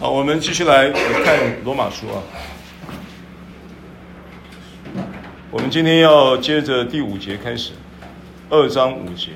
[0.00, 2.18] 好，我们继续来看罗马书啊。
[5.52, 7.70] 我们今天要接着第五节开始，
[8.50, 9.30] 二章五节。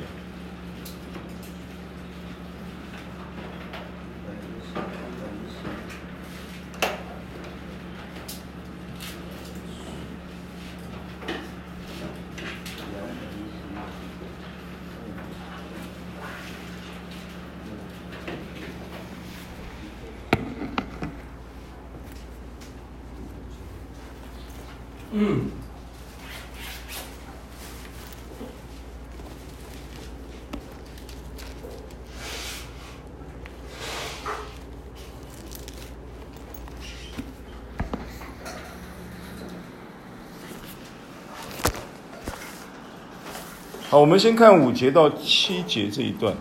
[44.01, 46.33] 我们先看五节到七节这一段。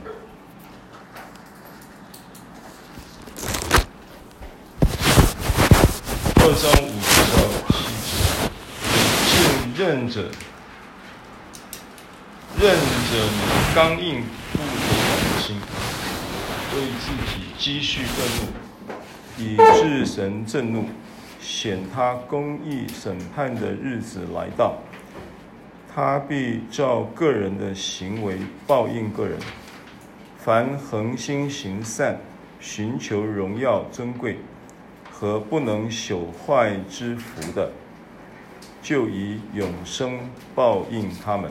[6.35, 7.37] 二章五节到
[7.73, 7.75] 七
[9.73, 10.21] 节，认着，
[12.59, 13.41] 认着你
[13.73, 14.67] 刚硬不柔
[15.09, 15.57] 的心，
[16.75, 18.45] 为自己积蓄愤怒，
[19.35, 20.87] 以致神震怒，
[21.41, 24.75] 显他公义审判的日子来到。
[25.99, 29.35] 他必照个人的行为报应个人。
[30.37, 32.21] 凡恒心行善、
[32.59, 34.37] 寻求荣耀尊贵
[35.11, 37.71] 和不能朽坏之福的，
[38.79, 41.49] 就以永生报应他们。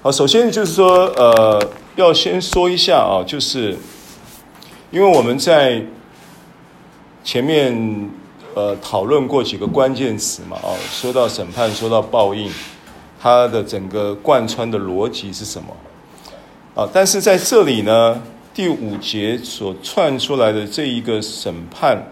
[0.00, 3.76] 好，首先就是说，呃，要先说一下啊，就是
[4.90, 5.84] 因为我们在
[7.22, 8.08] 前面。
[8.54, 10.58] 呃，讨论过几个关键词嘛？
[10.62, 12.50] 哦，说到审判，说到报应，
[13.20, 15.76] 它的整个贯穿的逻辑是什么？
[16.74, 18.20] 啊，但是在这里呢，
[18.52, 22.10] 第五节所串出来的这一个审判、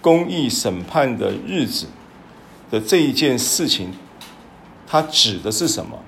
[0.00, 1.86] 公义审判的日子
[2.70, 3.92] 的这一件事情，
[4.86, 5.98] 它指的是什么？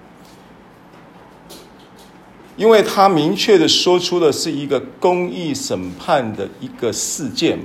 [2.57, 7.65] 因为它明确的说出的是一个公义审判的一个事件嘛。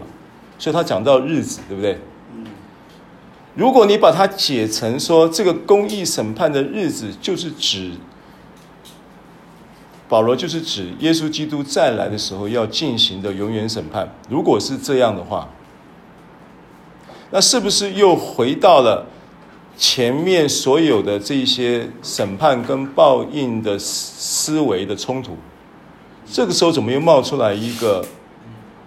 [0.59, 1.99] 所以他讲到日子，对不对？
[3.57, 7.93] 如果你把它解成说，这个公义审判的日子，就是指
[10.07, 14.13] 保罗，就是指耶稣基督再来的时候要进行的永远审判。
[14.29, 15.49] 如果是这样的话，
[17.31, 19.07] 那是不是又回到了
[19.75, 25.35] 前面所有的这些审判跟报应的思维的冲突？
[26.31, 28.05] 这个时候怎么又冒出来一个？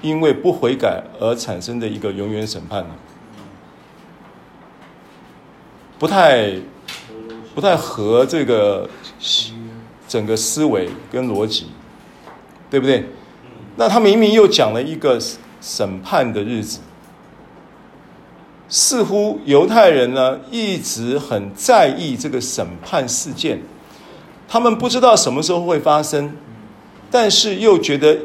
[0.01, 2.95] 因为不悔改而产生的一个永远审判呢，
[6.01, 6.55] 不太
[7.55, 8.89] 不太合这个
[10.09, 11.67] 整个思维跟逻辑，
[12.69, 13.05] 对不对？
[13.77, 15.21] 那他明明又讲了一个
[15.61, 16.81] 审判的日子，
[18.69, 23.63] 似乎犹太人呢一直很在意这个审判事件，
[24.49, 26.35] 他们不知道什么时候会发生，
[27.11, 28.19] 但是又觉得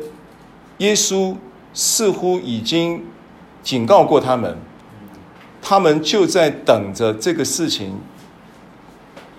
[0.79, 1.35] 耶稣。
[1.77, 3.03] 似乎已经
[3.61, 4.57] 警告过他们，
[5.67, 7.97] 他们就在等着这个事情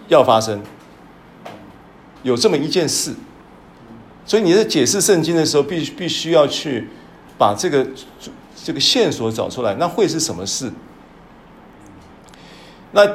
[0.09, 0.61] 要发生，
[2.25, 3.15] 有这么一件事，
[4.25, 6.89] 所以你在解释圣经的时候，必必须要去
[7.39, 7.87] 把这个
[8.65, 10.73] 这个线索找出来，那会是什么事？
[12.91, 13.09] 那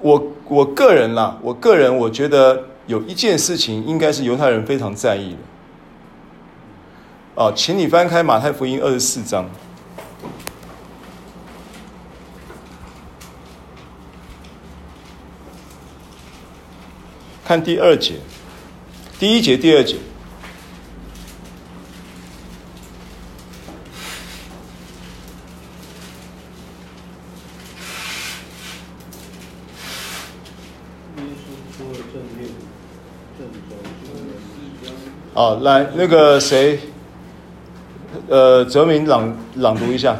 [0.00, 5.38] 我我个人啦，我个人我觉得有一件事情应该是犹太人非常在意的。
[7.36, 9.48] 哦，请你翻开马太福音二十四章，
[17.52, 18.14] 看第二节，
[19.18, 19.96] 第一节、第二节。
[35.34, 36.80] 哦，来，那个谁？
[38.30, 40.16] 呃，泽明朗朗读一下。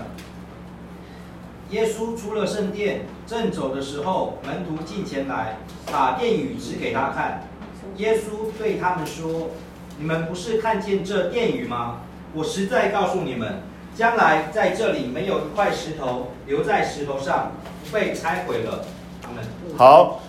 [1.72, 5.56] 耶稣出了圣殿，正走的时候，门徒进前来，
[5.90, 7.48] 把殿宇指给他看。
[7.96, 9.50] 耶稣对他们说
[9.98, 12.02] ：“你们不是看见这殿宇吗？
[12.34, 13.62] 我实在告诉你们，
[13.96, 17.52] 将来在这里没有一块石头留在石头上
[17.82, 18.84] 不被拆毁了。”
[19.22, 19.42] 他们
[19.78, 20.20] 好，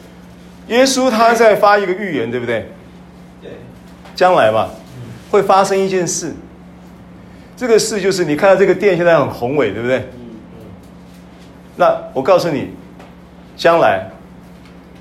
[0.69, 2.71] 耶稣他在发一个预言，对不对？
[3.41, 3.51] 对。
[4.15, 4.69] 将来嘛，
[5.29, 6.33] 会发生一件事。
[7.57, 10.09] 这个事就是你看到这个殿现在很宏伟，对不对？
[11.75, 12.69] 那我告诉你，
[13.55, 14.09] 将来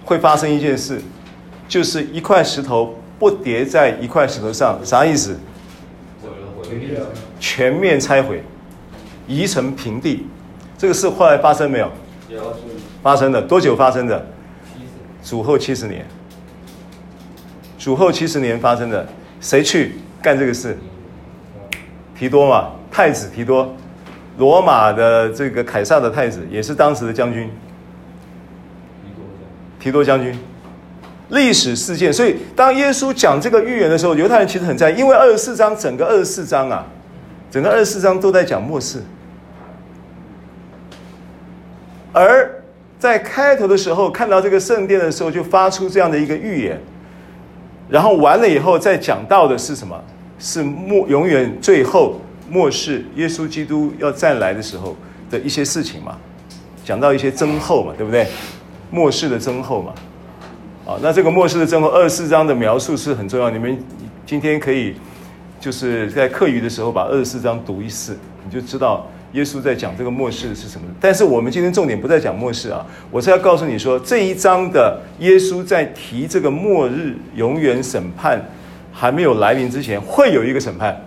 [0.05, 1.01] 会发生一件事，
[1.69, 5.39] 就是一块石头不叠在一块石头上，啥意思？
[7.39, 8.43] 全面拆毁。
[9.29, 10.27] 夷成平地。
[10.77, 11.91] 这个事后来发生没有？
[12.29, 12.57] 有。
[13.03, 14.27] 发生的多久发生的？
[15.23, 16.05] 主后七十年。
[17.79, 19.07] 主后七十年发生的，
[19.41, 20.77] 谁去干这个事？
[22.19, 23.75] 提多嘛，太子提多，
[24.38, 27.50] 罗马的这个凯撒的太子，也是当时的将军。
[29.79, 30.38] 提多将军。
[31.31, 36.87] 历史事件，所以当耶稣讲这个预言的时候，犹太人其实很在意，因为二十四章整个二十四章啊，
[37.50, 39.02] 整个二十四章都在讲末世。
[42.12, 42.62] 而
[42.99, 46.78] 在开头的时候看到这个圣殿的时候，就发出这样的一个预言，
[47.88, 49.99] 然后完了以后再讲到的是什么？
[50.38, 52.20] 是末永远最后
[52.52, 54.94] 末世，耶稣基督要再来的时候
[55.31, 56.19] 的一些事情嘛，
[56.84, 58.26] 讲到一些征候嘛，对不对？
[58.90, 59.94] 末世的征候嘛。
[60.84, 63.49] 啊，那这个末世的增厚二十四章的描述是很重要。
[63.49, 63.78] 你们
[64.26, 64.94] 今天可以
[65.58, 70.87] 就是在课余的时候把二十四章读一次，你就知道耶稣在讲这个末世是什么。
[71.00, 78.44] 但是我们今天重点不在讲末世啊，我是要告诉你说，这一章的耶稣在提这个末日永远审判
[78.93, 81.00] 还没有来临之前，会有一个审判。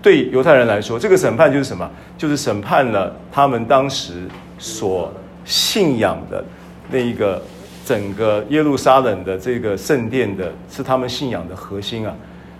[0.00, 1.90] 对犹太人来说，这个审判就是什么？
[2.16, 4.28] 就是审判了他们当时
[4.58, 5.12] 所
[5.44, 6.44] 信仰的
[6.90, 7.42] 那一个。
[7.86, 12.12] 整个耶路撒冷的这个圣殿的是他们信仰的核心啊，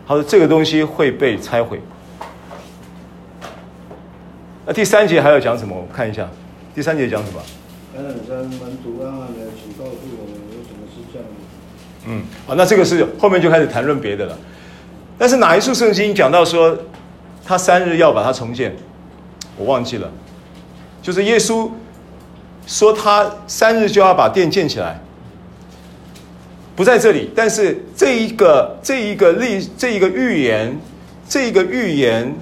[0.07, 1.81] 他说这个东西会被拆毁。
[4.65, 5.77] 那第三节还要讲什么？
[5.77, 6.29] 我看一下，
[6.77, 7.41] 第三节讲什么？
[7.93, 11.27] 橄榄山门徒暗暗的，请告诉我们为什么是这样？
[12.07, 14.39] 嗯，好，那这个是后面就开始谈论别的了。
[15.19, 16.79] 但是哪一处圣经讲到说
[17.47, 18.75] 他三日要把它重建？
[19.57, 20.11] 我忘记了，
[21.01, 21.71] 就是耶稣
[22.67, 25.01] 说他三日就要把殿建起来。
[26.75, 30.77] 不在这里，但是这一个这一个历这一个预言，
[31.27, 32.35] 这一个预言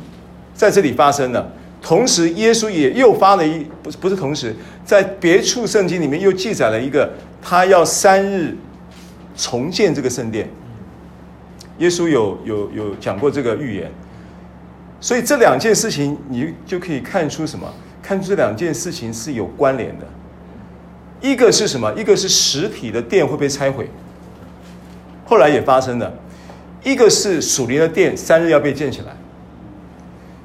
[0.54, 1.52] 在这里发生了。
[1.80, 7.08] 同时，耶稣也又发了一不是不是同时，在别处圣经里面又记载了一个，
[7.40, 8.56] 他要三日
[9.36, 10.50] 重建这个圣殿。
[11.78, 13.92] 耶稣有有有讲过这个预言，
[15.04, 17.70] 所以这两件事情你就可以看出什么？
[18.02, 20.06] 看出这两件事情是有关联的。
[21.20, 21.92] 一个是什么？
[21.92, 23.90] 一个是实体的店会被拆毁。
[25.26, 26.10] 后来也发生了，
[26.82, 29.14] 一个是属灵的店三日要被建起来，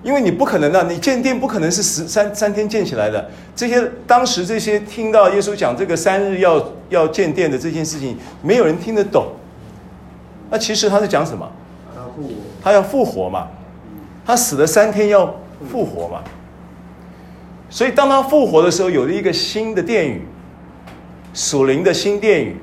[0.03, 3.31] 因为你不可能的，你建店不可能是十三三天建起来的。
[3.55, 9.27] 这些当时这些听到耶稣讲这个三日要要建店的这件事情，没有人听得懂。
[10.49, 11.49] 那其实他是讲什么？
[12.61, 13.47] 他要复活嘛，
[14.29, 15.25] 他死了三天要
[15.71, 16.21] 复活嘛。
[17.67, 20.21] 所以当他复活的时候，有了一个新的殿宇，
[21.33, 22.55] 属灵的新殿宇，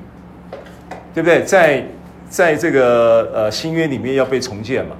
[1.13, 1.43] 对不对？
[1.43, 1.85] 在
[2.29, 4.95] 在这个呃新约里面要被重建嘛？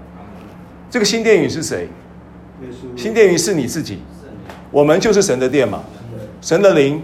[0.89, 1.87] 这个新殿宇是谁？
[2.97, 3.99] 新殿宇是你自己，
[4.69, 5.81] 我们就是神的殿嘛。
[6.41, 7.01] 神的灵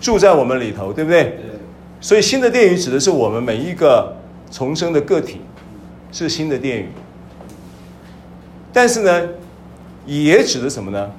[0.00, 1.36] 住在我们里头，对不对？
[2.00, 4.16] 所以新的殿宇指的是我们每一个
[4.52, 5.40] 重生的个体，
[6.12, 6.88] 是新的殿宇。
[8.72, 9.28] 但是呢，
[10.06, 11.10] 也指的什么呢？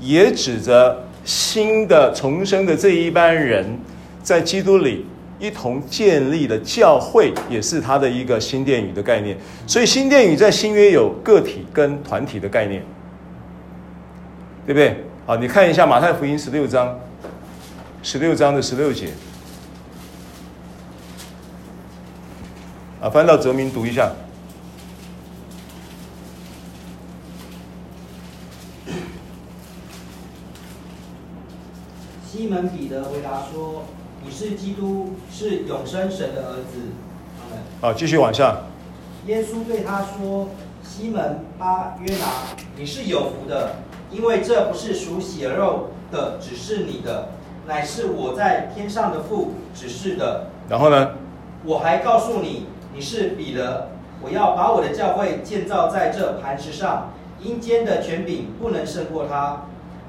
[0.00, 3.78] 也指着新的重生的这一班人
[4.22, 5.06] 在基督里。
[5.42, 9.34] 一同建立的教会也是他的一个新殿宇的概念，
[9.66, 12.84] 所以新殿宇在新约有个体跟团体的概念，
[14.66, 15.02] 对不对？
[15.24, 16.94] 好，你看一下马太福音十六章，
[18.02, 19.08] 十六章的十六节，
[23.00, 24.12] 啊，翻到泽明读一下。
[32.40, 33.82] 西门彼得回答说。
[34.24, 36.80] 你是基督，是永生神的儿子。
[37.82, 38.62] 好，继续往下。
[39.26, 40.48] 耶稣对他说
[40.82, 43.76] ：“西门巴约拿，你是有福的，
[44.10, 47.28] 因为这不是属血肉的指示你的，
[47.66, 51.10] 乃是我在天上的父指示的。”然后呢？
[51.64, 53.88] 我还告诉你，你是彼得，
[54.22, 59.64] 我要把我的教会建造在这磐石上，阴间的权柄不能胜过它。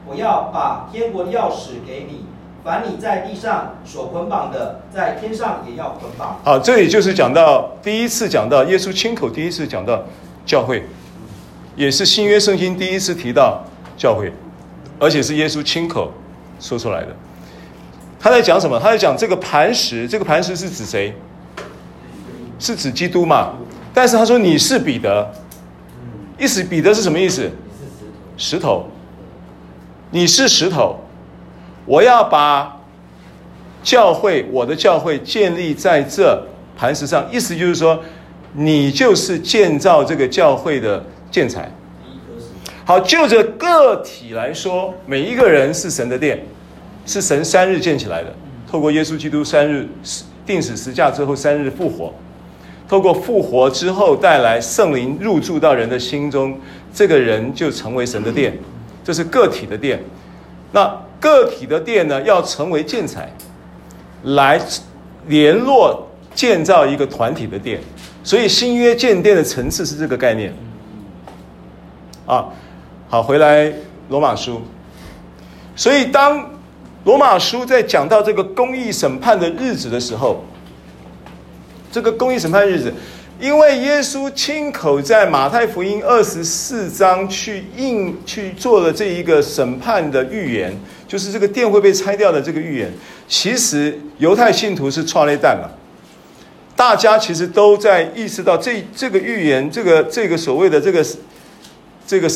[0.05, 2.25] 我要把天国的钥匙给你。
[2.63, 6.39] 凡你在地上所捆绑的，在天上也要捆绑。
[6.43, 10.03] 好，这里就是讲到第一次讲到耶稣亲口第一次讲到
[10.46, 10.84] 教会，
[11.75, 13.63] 也是新约圣经第一次提到
[13.98, 14.31] 教会，
[15.00, 16.12] 而且是耶稣亲口
[16.60, 17.08] 说出来的。
[18.20, 18.79] 他在讲什么？
[18.79, 21.15] 他在讲这个磐石，这个磐石是指谁？
[22.60, 23.53] 是指基督嘛？
[23.91, 25.31] 但是他说你是彼得，
[26.38, 27.50] 意思彼得是什么意思？
[28.38, 28.86] 石头，
[30.12, 31.00] 你是石头。
[31.86, 32.80] 我要把
[33.82, 36.46] 教会，我的教会建立在这
[36.77, 38.00] 磐石上，意思就是说，
[38.53, 41.72] 你就是建造这个教会的建材。
[42.86, 46.44] 好，就着个体来说，每一个人是神的殿，
[47.06, 48.32] 是神三日建起来的。
[48.70, 49.88] 透过耶稣基督三日
[50.46, 52.13] 钉死十架之后，三日复活，
[52.88, 56.58] 透过复活之后带来圣灵入住到人的心中，
[56.94, 58.58] 这个人就成为神的殿，
[59.03, 60.03] 这是个体的殿。
[60.72, 63.31] 那个体的殿呢，要成为建材，
[64.24, 64.60] 来
[65.27, 67.81] 联络建造一个团体的殿。
[68.24, 70.53] 所以新约建殿的层次是这个概念。
[72.25, 72.46] 啊，
[73.10, 73.74] 好，回来
[74.10, 74.62] 罗马书。
[75.75, 76.50] 所以当
[77.03, 80.43] 罗马书在讲到这个公义审判的日子的时候，
[81.91, 82.93] 这个公义审判日子，
[83.41, 90.71] 因为耶稣亲口在马太福音二十四章去应去做了这一个审判的预言，
[91.07, 92.93] 就是这个殿会被拆掉的这个预言。
[93.27, 95.75] 其实犹太信徒是创了蛋了，
[96.75, 101.03] 大家其实都在意识到这这个预言，这个这个所谓的这个
[102.05, 102.29] 这个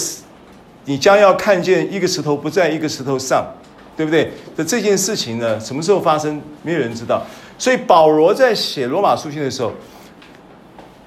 [0.86, 3.46] 你将要看见一个石头不在一个石头上。
[3.98, 4.30] 对不对？
[4.58, 6.42] 的这件事情呢，什么时候发生？
[6.64, 7.26] 没有人知道。
[7.58, 9.72] 所以保罗在写罗马书信的时候，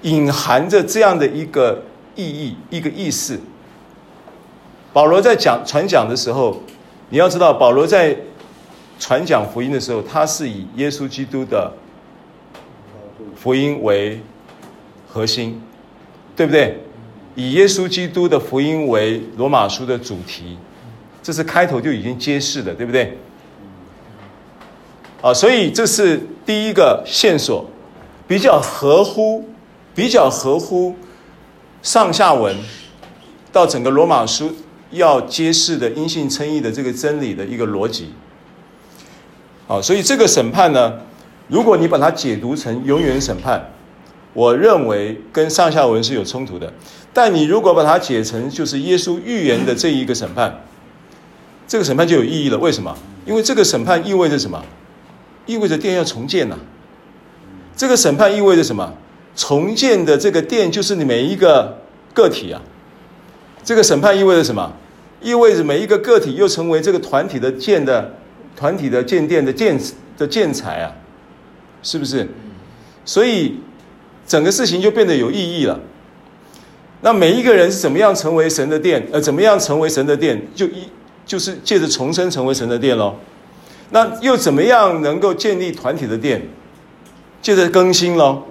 [0.02, 1.82] 隐含着这样的一个
[2.14, 3.38] 意义、一个意思。
[4.92, 6.60] 保罗在讲传讲的时候，
[7.10, 8.16] 你要知道，保罗在
[8.98, 11.72] 传讲福音的时候，他是以耶稣基督的
[13.36, 14.20] 福音为
[15.06, 15.62] 核心，
[16.34, 16.80] 对不对？
[17.34, 20.58] 以耶稣基督的福音为罗马书的主题。
[21.22, 23.18] 这是开头就已经揭示的，对不对？
[25.20, 27.66] 啊，所以这是第一个线索，
[28.26, 29.44] 比较合乎，
[29.98, 30.94] 比较合乎
[31.82, 32.54] 上下文
[33.50, 34.54] 到整个罗马书
[34.92, 38.12] 要揭示的因信称义的这个真理的一个逻辑。
[39.66, 41.00] 啊，所以这个审判呢，
[41.48, 43.72] 如果你把它解读成永远审判，
[44.34, 46.72] 我认为跟上下文是有冲突的。
[47.12, 50.62] 但你如果把它解成就是耶稣预言的这一个审判。
[51.66, 52.96] 这个审判就有意义了，为什么？
[53.26, 54.64] 因为这个审判意味着什么？
[55.46, 56.56] 意味着殿要重建呐、
[57.76, 58.94] 这个审判意味着什么？
[59.38, 61.78] 重建的这个殿就是你每一个
[62.12, 62.60] 个体啊。
[63.62, 64.72] 这个审判意味着什么？
[65.22, 68.14] 意味着每一个个体又成为这个团体的建的
[68.56, 69.78] 团体的建殿的建
[70.16, 70.90] 的建材啊，
[71.82, 72.28] 是不是？
[73.04, 73.60] 所以
[74.26, 75.78] 整个事情就变得有意义了。
[77.02, 79.06] 那每一个人是怎么样成为神的殿？
[79.12, 80.42] 呃，怎么样成为神的殿？
[80.54, 80.88] 就一。
[81.28, 83.14] 就是借着重生成为神的殿喽，
[83.90, 86.40] 那又怎么样能够建立团体的殿？
[87.42, 88.44] 借着更新喽，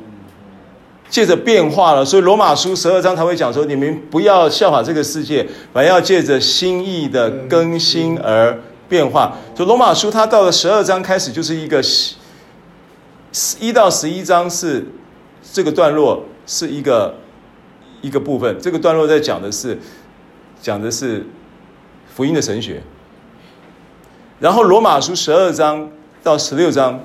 [1.10, 2.06] 借着变化了。
[2.06, 9.38] 所以罗马书十二章才会讲说：你们不要效法这个世界，反要借着心意的更新而变化。
[9.56, 11.82] 就罗马书，它到了十二章开始就是一个
[13.60, 14.86] 一到十一章是
[15.54, 17.16] 这个段落是一个
[18.02, 19.78] 一个部分，这个段落在讲的是
[20.62, 21.26] 讲的是。
[22.16, 22.82] 福音的神学，
[24.40, 25.88] 然后罗马书十二章
[26.24, 27.00] 到十六章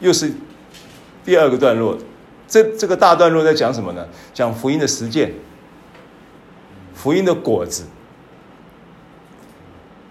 [0.00, 0.30] 又是
[1.24, 1.96] 第二个段落，
[2.50, 4.04] 这这个大段落在讲什么呢？
[4.34, 5.32] 讲福音的实践，
[6.92, 7.84] 福音的果子。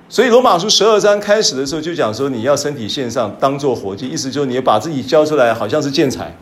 [0.07, 6.33] 所以罗马书十二章开始的时候就讲说，你要身体献上，当做活祭，意思就是你要把自己交出来，好像是建材，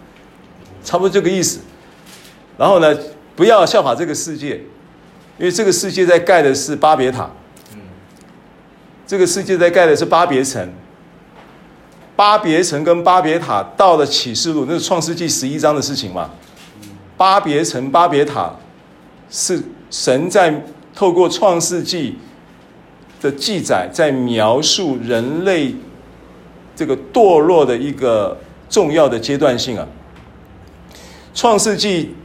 [0.84, 1.60] 差不多这个意思。
[2.58, 2.96] 然后呢，
[3.36, 4.56] 不要效法这个世界，
[5.38, 7.30] 因为这个世界在盖的是巴别塔。
[9.08, 10.70] 这个世界在盖的是巴别城，
[12.18, 16.32] 巴别城跟巴别塔到了启示录，那是创世纪十一章的事情嘛。
[17.16, 18.52] 巴别城、巴别塔
[19.30, 22.18] 是神在透过创世纪
[23.22, 25.76] 的记载，在描述人类
[26.76, 28.36] 这个堕落的一个
[28.68, 29.88] 重要的阶段性啊。
[31.36, 32.16] 创世纪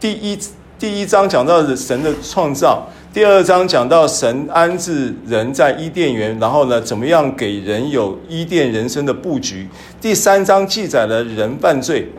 [0.00, 0.36] 第一
[0.76, 2.86] 第一章讲到的神的创造。
[3.16, 9.66] 第二章讲到神安置人在伊甸园，然后呢，怎么样给人有伊甸人生的布局？
[9.98, 12.12] 第三章记载了人犯罪。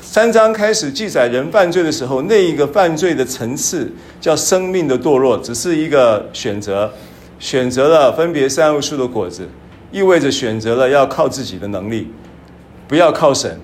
[0.00, 3.88] 三章开始记载人犯罪的时候，那一个犯罪的层次
[4.20, 6.90] 叫生命的堕落，只是一个选择，
[7.38, 9.48] 选择了分别善恶树的果子，
[9.92, 12.08] 意味着选择了要靠自己的能力，
[12.88, 13.56] 不要靠神，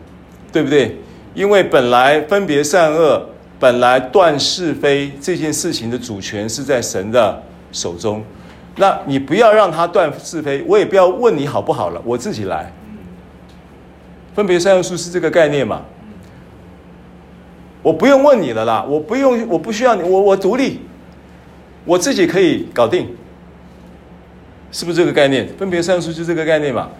[0.52, 0.96] 对不对？
[1.34, 3.30] 因为本来分别善恶。
[3.58, 7.42] 本来断是非这件事情的主权是在神的
[7.72, 8.22] 手中，
[8.76, 12.70] 那你不要让他断是非，我也不要问你好不好了，我自己来。
[14.34, 15.82] 分别三要素是这个概念嘛？
[17.82, 20.80] 我不用问你了啦，我不用，我不需要你，我我独立，
[21.84, 23.14] 我自己可以搞定，
[24.72, 25.48] 是不是这个概念？
[25.56, 26.90] 分别三要素就这个概念嘛？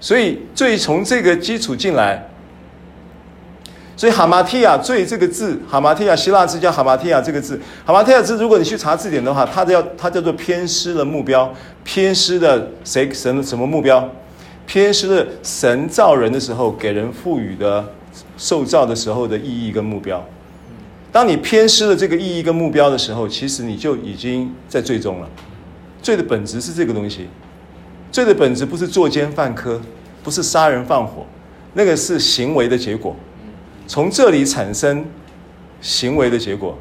[0.00, 2.28] 所以，最从这个基础进来。
[3.98, 11.52] 所以哈马提亚罪这个字，哈马提亚希腊字叫哈马提亚这个字，哈马提亚字，如果你去查字典的话，它叫它叫做偏失了目标，
[11.82, 14.08] 偏失的谁神什么目标？
[14.66, 17.84] 偏失了神造人的时候给人赋予的
[18.36, 20.24] 受造的时候的意义跟目标。
[21.10, 25.28] 当你偏失了这个意义跟目标的时候，其实你就已经在罪中了。
[26.00, 27.26] 罪的本质是这个东西，
[28.12, 29.80] 罪的本质不是作奸犯科，
[30.22, 31.26] 不是杀人放火，
[31.74, 33.16] 那个是行为的结果。
[33.88, 35.04] 从这里产生
[35.80, 36.76] 行为的结果，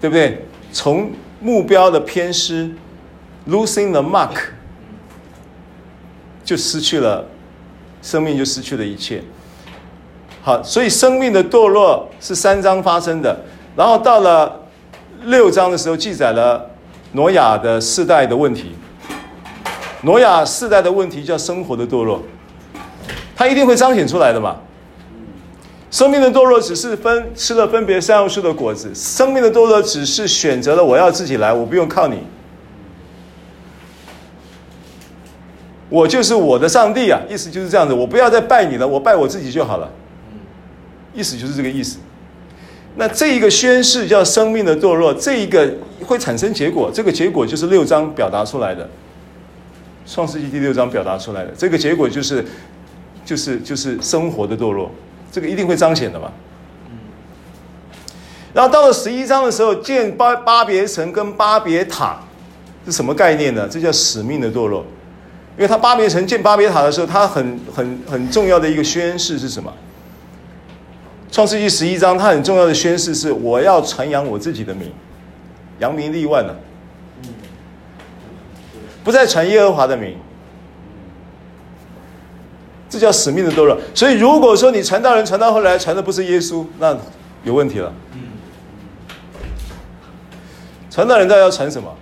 [0.00, 0.44] 对不对？
[0.72, 2.70] 从目标的偏失
[3.48, 4.36] ，losing the mark，
[6.42, 7.26] 就失去了
[8.00, 9.22] 生命，就失去了一切。
[10.42, 13.38] 好，所以生命的堕落是三章发生的，
[13.76, 14.66] 然后到了
[15.24, 16.70] 六章的时候，记载了
[17.12, 18.72] 挪亚的世代的问题。
[20.02, 22.22] 挪亚世代的问题叫生活的堕落，
[23.34, 24.56] 它一定会彰显出来的嘛。
[25.90, 32.18] 生命的堕落只是分吃了分别善恶树的果子，生命的堕落只是选择了我要自己来，我不用靠你，
[35.88, 37.20] 我就是我的上帝啊！
[37.30, 39.88] 意思就是这样子，我不要再拜你了，我拜我自己就好了。
[41.14, 41.98] 意思就是这个意思。
[42.96, 45.72] 那这一个宣誓叫生命的堕落，这一个
[46.04, 48.88] 会产生结果，这个结果就是六章表达出来的，
[50.04, 52.44] 创世纪第六章表达出来的这个结果就是，
[53.24, 54.90] 就是就是生活的堕落。
[55.30, 56.30] 这个一定会彰显的嘛。
[58.52, 62.18] 然后到了十一章的时候，建巴巴别城跟巴别塔
[62.86, 63.68] 是什么概念呢？
[63.70, 64.84] 这叫使命的堕落。
[65.56, 69.72] 因为他巴别城建巴别塔的时候，他很很很重要的一个宣誓是什么？
[71.30, 74.90] 创世纪十一章，他很重要的宣誓是：我要传扬我自己的名，
[75.78, 76.56] 扬名立万了，
[79.04, 80.16] 不再传耶和华的名。
[82.98, 83.76] 这叫使命的堕落。
[83.94, 86.96] 所以，如果说你传道人传到后来传的不是耶稣，那
[87.44, 87.92] 有问题了。
[90.90, 91.94] 传道人到底要传什么？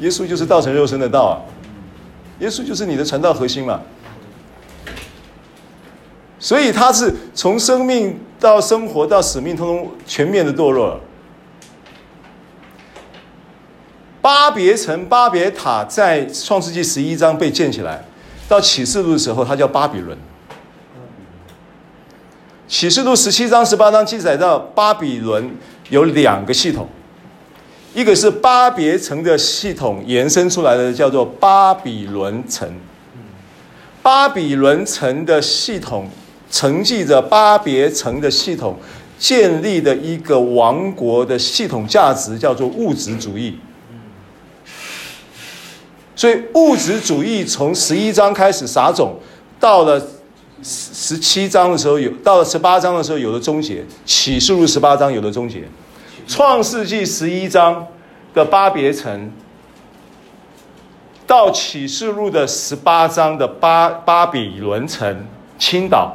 [0.00, 1.34] 耶稣就是道成肉身的道啊，
[2.40, 3.80] 耶稣就是你的传道核心嘛。
[6.40, 11.00] 所以，他是从生命到生活到使命，通通全面的堕落了。
[14.20, 18.04] 巴别城、巴别塔在创世纪十一章被建起来。
[18.50, 20.18] 到启示录的时候，它叫巴比伦。
[22.66, 25.52] 启示录十七章、十八章记载到巴比伦
[25.88, 26.88] 有两个系统，
[27.94, 32.68] 一个是巴别城的系统延伸出来的，叫做巴比伦城。
[34.02, 36.10] 巴比伦城的系统
[36.50, 38.76] 承继着巴别城的系统
[39.16, 43.56] 建立的一个王国的系统价值，叫做物质主义。
[46.20, 49.18] 所以物质主义从十一章开始撒种，
[49.58, 49.98] 到了
[50.62, 53.82] 十七章的时候有，到了十八章的时候有了终结。
[54.04, 55.66] 启示录十八章有了终结，
[56.26, 57.86] 创世纪十一章
[58.34, 59.32] 的巴别城，
[61.26, 65.26] 到启示录的十八章的巴巴比伦城
[65.58, 66.12] 倾倒，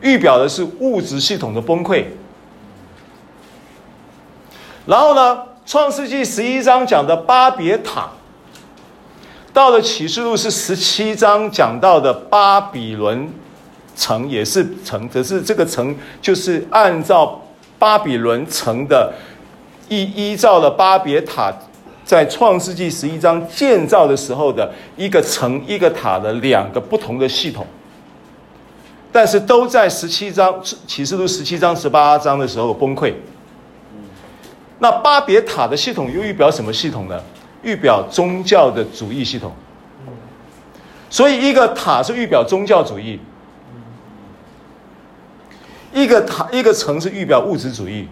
[0.00, 2.04] 预表的是物质系统的崩溃。
[4.86, 8.10] 然后呢，创世纪十一章讲的巴别塔。
[9.58, 10.48] 到了启示录是？
[10.48, 13.28] 十七章讲到的巴比伦
[13.96, 14.64] 城也是？
[14.84, 15.42] 城，只是？
[15.42, 15.92] 这个城
[16.22, 16.64] 就是？
[16.70, 17.42] 按照
[17.76, 19.12] 巴比伦城的
[19.88, 21.52] 依依照了巴别塔
[22.04, 27.66] 在创世纪十一章建造的时候的一个城一个塔的两个不同的系统，
[29.10, 29.40] 但是？
[29.40, 30.54] 都在十七章
[30.86, 33.12] 启示录十七章十八章的时候崩溃。
[34.78, 37.20] 那巴别塔的系统又预表什么系统呢？
[37.62, 39.52] 预表宗教的主义系统，
[41.10, 43.18] 所以一个塔是预表宗教主义，
[45.92, 48.06] 一个塔一个城是预表物质主义。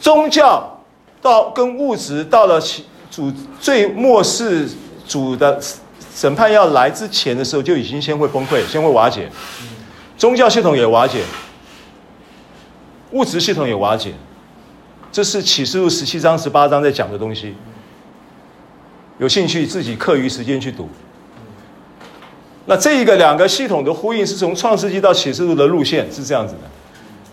[0.00, 0.80] 宗教
[1.20, 2.60] 到跟物质到了
[3.10, 4.68] 主最末世
[5.06, 5.60] 主的
[6.14, 9.28] 审判要来之前的时候，就已经先会崩溃，先会瓦解，
[10.16, 11.22] 宗教系统也瓦解，
[13.12, 14.14] 物质系统也瓦解。
[15.10, 17.54] 这是启示录十七章、十八章在讲的东西。
[19.18, 20.88] 有兴趣自己课余时间去读。
[22.66, 26.60] 那这一个两个系统的呼应是从创世纪到启示录的路线是这样子的。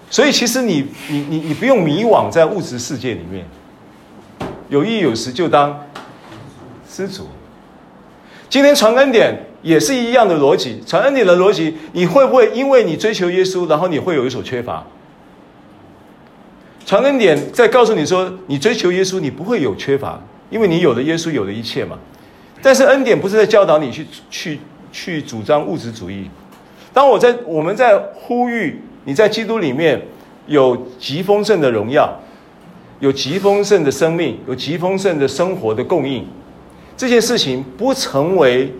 [0.10, 3.46] 所以其实你你你你不用迷惘在物质世界里面，
[4.70, 5.86] 有意有时就当
[6.90, 7.28] 知足。
[8.50, 14.86] 今天传恩典也是一样的逻辑，传恩典的逻辑，你会不会因为你追求耶稣，然后你会有一所缺乏？
[16.86, 20.22] 传恩典在告诉你说，你追求耶稣，你不会有缺乏，
[20.52, 21.98] 因为你有了耶稣，有了一切嘛。
[22.62, 24.60] 但是恩典不是在教导你去去
[24.92, 26.30] 去主张物质主义，
[26.94, 30.00] 当我在我们在呼吁你在基督里面
[30.46, 32.20] 有极丰盛的荣耀，
[33.00, 36.24] 有极丰盛的生命，有极丰盛的生活的供应，
[36.96, 38.72] 这件事情不成为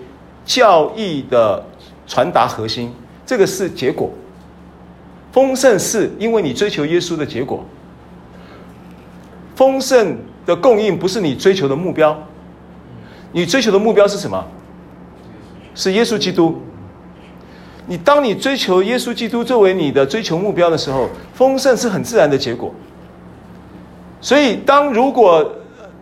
[0.46, 1.66] 教义的
[2.06, 2.94] 传达核心，
[3.26, 4.12] 这个是结果。
[5.32, 7.66] 丰盛是因为你追求耶稣的结果。
[9.56, 12.18] 丰盛的供应不是你追求的目标，
[13.32, 14.46] 你追求的目标是什么？
[15.74, 16.62] 是耶稣基督。
[17.88, 22.74] 你当你追求耶稣基督作为你的追求目标的时候，丰盛是很自然的结果。
[24.22, 25.48] 所以，当如果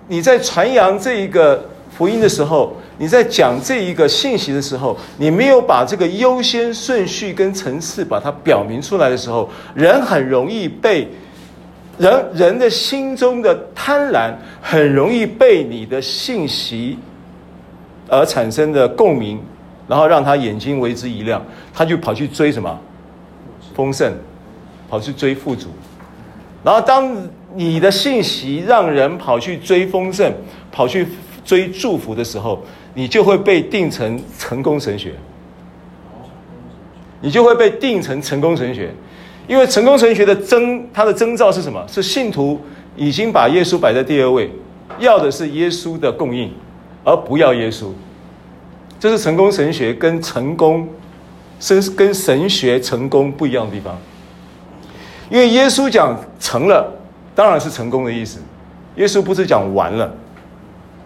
[0.08, 11.10] 你在传扬这一个福音的时候，你在讲这一个信息的时候，你没有把这个优先顺序跟层次把它表明出来的时候，人很容易被
[11.97, 16.97] 人人的心中的贪婪很容易被你的信息
[18.10, 19.39] 而产生的共鸣，
[19.88, 22.79] 然后让他眼睛为之一亮，他就跑去追什么？
[23.75, 24.13] 丰盛，
[24.89, 25.69] 跑去追富足，
[26.63, 27.12] 然后当
[27.56, 30.32] 你的信息让人跑去追丰盛，
[30.71, 31.08] 跑去
[31.43, 35.13] 追祝福的时候，你就会被定成成功神学，
[37.21, 38.91] 你就会被定成成功神学，
[39.47, 41.84] 因为成功神学的征，它的征兆是什么？
[41.88, 42.60] 是信徒
[42.95, 44.51] 已经把耶稣摆在第二位，
[44.99, 46.51] 要的是耶稣的供应，
[47.03, 47.88] 而不要耶稣。
[48.99, 50.88] 这是成功神学跟成功，
[51.67, 53.97] 跟跟神学成功不一样的地方。
[55.29, 56.91] 因为耶稣讲成了，
[57.36, 58.39] 当然是成功的意思。
[58.95, 60.12] 耶稣不是讲完了。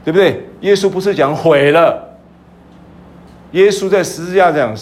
[0.05, 0.41] 对不对？
[0.61, 2.17] 耶稣不是讲毁了，
[3.51, 4.73] 耶稣在十字架讲，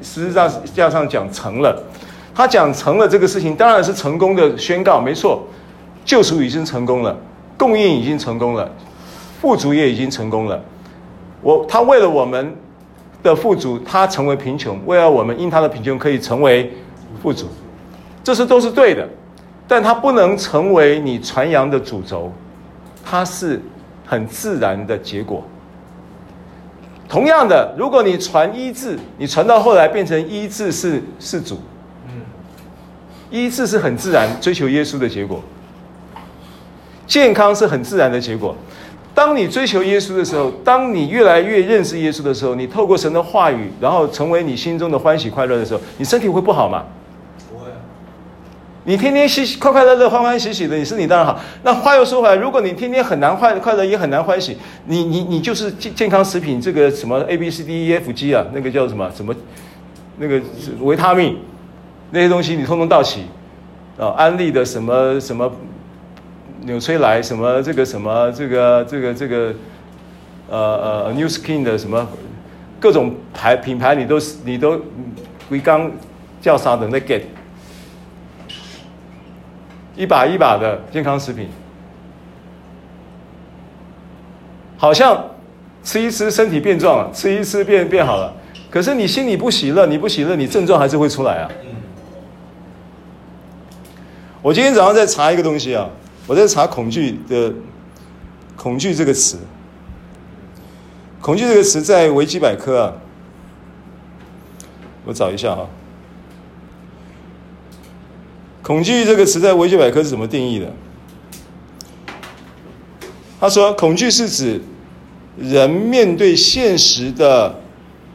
[0.00, 1.84] 十字架架上讲成了，
[2.34, 5.42] 他讲成了这个事情，当然是成功的宣告，没错，
[6.04, 7.16] 救赎已经成功了，
[7.56, 8.70] 供应已经成功了，
[9.40, 10.60] 富足也已经成功了。
[11.42, 12.54] 我他为了我们
[13.22, 16.72] 的富足，他成为贫穷，为了我们因他的贫穷可以成为
[17.22, 17.46] 富足，
[18.22, 19.08] 这是都是对的，
[19.66, 22.32] 但他不能成为你传扬的主轴，
[23.04, 23.60] 它是。
[24.06, 25.40] 很自然的结果。
[27.08, 31.56] 同样的，如果你传医治，你传到后来变成医治是是主，
[33.30, 35.42] 医治是很自然追求耶稣的结果。
[37.06, 38.54] 健康是很自然的结果。
[39.12, 46.84] 当你追求耶稣的时候，当你越来越认识耶稣的时候，你透过神的话语，然后成为你心中的欢喜快乐的时候，你身体会不好吗？
[47.50, 47.66] 不会
[48.84, 51.38] 你天天喜快快乐乐、欢欢喜喜的，你身体当然好。
[51.64, 59.34] 那话又说回来，如果你天天很难快快乐，也很难欢喜，你你你就是健健康食品这个什么 A B C D E F G 啊，那个叫什么什么，
[60.18, 60.40] 那个
[60.80, 61.36] 维他命
[62.10, 63.26] 那些东西，你通通到齐
[63.98, 65.50] 啊，安利的什么什么
[66.62, 69.54] 纽崔莱什么这个什么这个这个这个
[70.48, 70.58] 呃
[71.06, 72.06] 呃 New Skin 的什么
[72.78, 74.80] 各种牌品牌你都你都
[75.48, 75.90] 归刚
[76.40, 77.22] 叫啥的那 get。
[79.96, 81.48] 一把一把的健康食品，
[84.78, 85.22] 好像
[85.82, 88.32] 吃一吃身体变壮了，吃一吃变变好了。
[88.70, 91.50] 可是你心里不喜乐，你不喜乐，你症状还是会出来啊。
[94.42, 95.88] 我今天早上在查一个东西啊，
[96.26, 97.52] 我在查恐惧的
[98.56, 99.36] “恐惧”“”这个词
[101.20, 102.92] ，“恐惧”这个词在维基百科啊，
[105.04, 105.68] 我找一下啊。
[108.62, 110.72] 恐惧这个词在维基百科是怎么定义的？
[113.38, 114.62] 他说，恐惧是指
[115.36, 117.60] 人面对现实的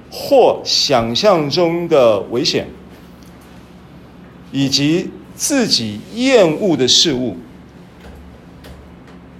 [0.09, 2.67] 或想象中的危险，
[4.51, 7.35] 以及自己厌恶的事物，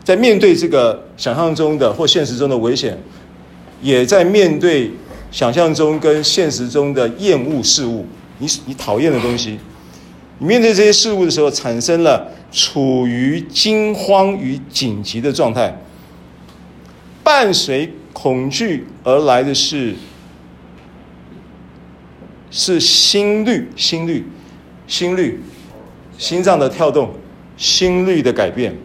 [0.03, 2.97] 在面对这个想象中的或现实中的危险，
[3.81, 4.91] 也在面对
[5.31, 8.05] 想象中跟现实中的厌恶事物，
[8.39, 9.57] 你你讨厌的东西。
[10.37, 15.73] 你面对这些事物的时候，产生了处于惊慌与紧急的状态。
[17.23, 19.95] 伴随恐惧而来的是
[22.51, 24.25] 是心率、心率、
[24.87, 25.41] 心率、
[26.17, 27.11] 心脏的跳动、
[27.57, 28.75] 心率的改变、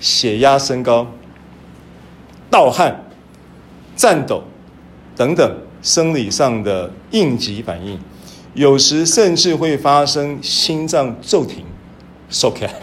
[0.00, 1.06] 血压升高、
[2.50, 3.04] 盗汗、
[3.96, 4.42] 颤抖
[5.16, 7.98] 等等生理上的应急反应。
[8.54, 11.64] 有时甚至会发生心脏骤停、
[12.28, 12.74] 缩起来，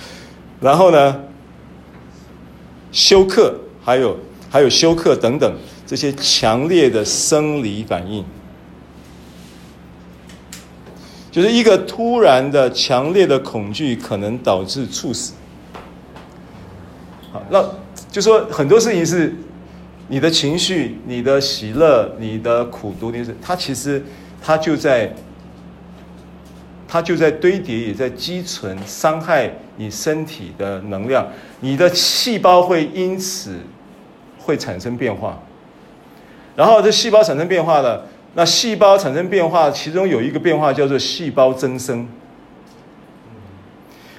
[0.60, 1.20] 然后呢，
[2.92, 4.16] 休克，还有
[4.48, 5.54] 还有休克等等
[5.86, 8.24] 这些强烈的生理反应，
[11.30, 15.34] 就是一个突然的强烈的恐惧可能导致猝死。
[17.32, 17.64] 好，那
[18.10, 19.34] 就说很多事情是
[20.08, 24.02] 你的情绪、你的喜乐、你的苦毒，你是它其实。
[24.40, 25.12] 它就在
[26.86, 31.26] 它就在堆叠，也在积存，伤害你身体的能量。
[31.58, 33.56] 你的细胞会因此
[34.38, 35.42] 会产生变化。
[36.54, 42.08] 然后这细胞产生变化了，那细胞产生变化，其中有一个变化叫做细胞增生。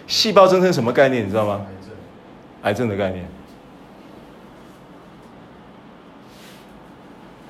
[0.08, 1.26] 细胞增生什么概念？
[1.26, 1.62] 你知道吗？
[1.66, 1.92] 癌症，
[2.64, 3.26] 癌症的概念。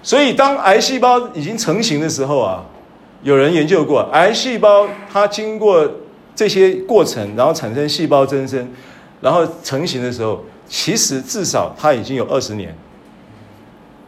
[0.02, 2.65] 所以当癌细胞已经成型的时候啊。
[3.22, 5.86] 有人研究过，癌细胞它经过
[6.34, 8.65] 这些过程，然后产生细胞增生，
[9.19, 12.74] 然后成型的时候，其实至少它已经有二十年，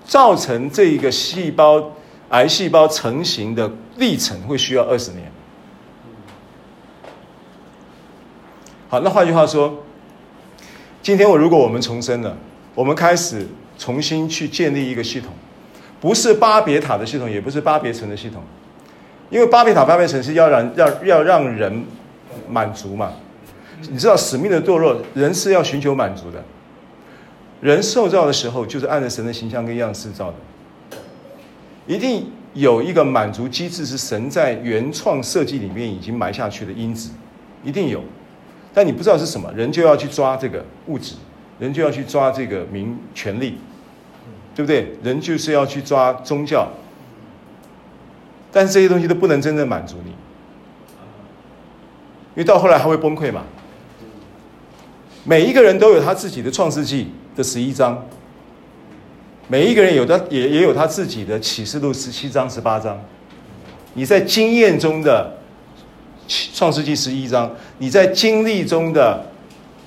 [0.05, 1.91] 造成这一个细胞
[2.31, 5.31] 癌细胞成型的历程会需要二十年。
[8.89, 9.83] 好，那换句话说，
[11.01, 12.35] 今天我如果我们重生了，
[12.75, 15.31] 我们开始重新去建立一个系统，
[16.01, 18.41] 不是巴别塔的系统，也不是巴别城的系统。
[19.29, 21.85] 因为巴别塔、巴别城是要让要要让人
[22.49, 23.13] 满足嘛，
[23.89, 26.43] 你知道使命的堕落，人是要寻求满足的。
[27.61, 30.35] 人受造的时候就是按照神的形象跟样式造的，
[31.87, 37.11] 一定有一个满足机制是神在原创设计里面已经埋下去的因子，
[37.63, 38.03] 一定有，
[38.73, 41.15] 但你不知道是什么，人就要去抓这个物质，
[41.59, 43.57] 人就要去抓这个名权力，
[44.55, 44.93] 对不对？
[45.03, 46.67] 人就是要去抓宗教。
[48.51, 50.15] 但是这些东西都不能真正满足你，因
[52.35, 53.43] 为到后来还会崩溃嘛。
[55.23, 58.05] 每一个人都有他自己的创世纪的十一章，
[59.51, 62.97] 每一个人有的也也有他自己的启示录十七章十八章。
[63.95, 65.29] 你在经验中的
[66.53, 69.25] 创世纪十一章，你在经历中的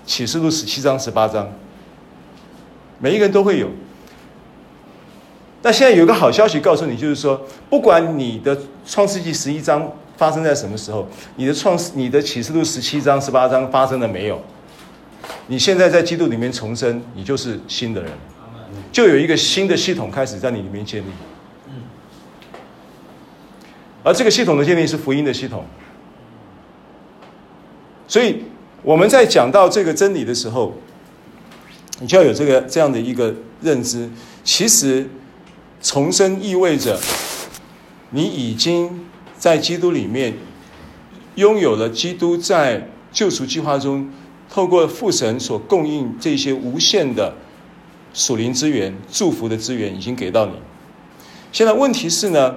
[0.04, 1.50] 启示录十七章十八章，
[2.98, 3.70] 每一个人都会有。
[5.62, 14.38] 那现在有个好消息告诉你，就是说，不管你的创世纪十一章发生在什么时候，你的创、你的启示录十七章、十八章发生了没有？
[15.46, 18.12] 你现在在基督里面重生，你就是新的人，
[18.94, 21.06] 就有一个新的系统开始在你里面建立。
[24.04, 25.64] 而这个系统的建立是福音的系统，
[28.06, 28.44] 所以
[28.82, 30.74] 我们在讲到这个真理的时候，
[31.98, 34.08] 你就要有这个这样的一个认知，
[34.44, 35.10] 其实。
[35.82, 36.98] 重生意味着，
[38.08, 39.04] 你已经
[39.36, 40.32] 在基督里面
[41.34, 44.10] 拥有了基督在救赎计划中
[44.48, 47.34] 透过父神所供应这些无限的
[48.14, 50.52] 属灵资源、祝福的资源已经给到你。
[51.52, 52.54] 现在问题是呢，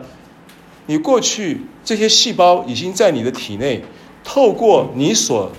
[0.86, 3.84] 你过去这些细胞已经在你的体内，
[4.24, 5.52] 透过你所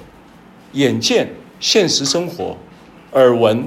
[0.73, 2.57] 眼见、现实生活、
[3.13, 3.67] 耳闻，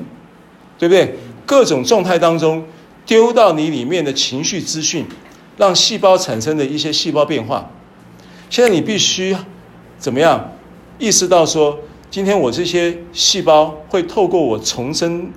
[0.79, 1.15] 对不对？
[1.45, 2.65] 各种状态当中。
[3.03, 5.05] 丢到你里面的情绪资讯，
[5.57, 7.69] 让细胞产生的一些细胞变化。
[8.49, 9.35] 现在你必须
[9.97, 10.53] 怎么样
[10.99, 11.79] 意识到说，
[12.11, 15.31] 今天我这些细胞会透过我重生，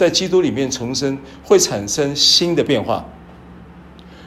[0.00, 3.04] 在基督里面重生，会产生新的变化。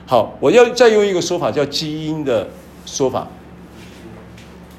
[0.05, 2.47] 好，我要再用一个说法，叫基因的
[2.85, 3.27] 说法。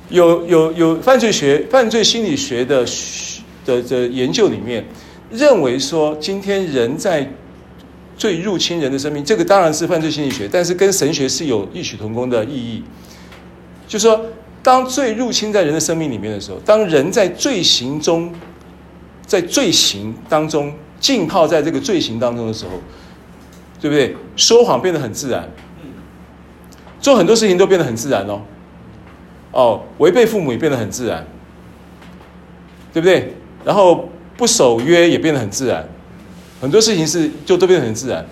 [0.09, 2.87] 有有有犯罪学、犯罪心理学的
[3.67, 4.85] 的的研究里面，
[5.33, 7.29] 认为说，今天人在
[8.17, 12.85] 罪入侵人的生命，这个当然是犯罪心理学，但是跟神学是有异曲同工的意义。
[13.89, 14.25] 就说，
[14.63, 18.33] 当罪入侵在人的生命里面的时候，当人在罪行中，
[19.27, 20.73] 在罪行当中
[21.05, 22.71] 浸泡在这个罪行当中的时候，
[23.79, 24.17] 对不对？
[24.37, 25.47] 说谎变得很自然，
[26.99, 28.41] 做很多事情都变得很自然哦。
[29.53, 31.27] 哦，违背父母也变得很自然，
[32.91, 33.35] 对不对？
[33.67, 35.87] 然后不守约也变得很自然。
[36.63, 38.25] 很多事情是就都变得很自然，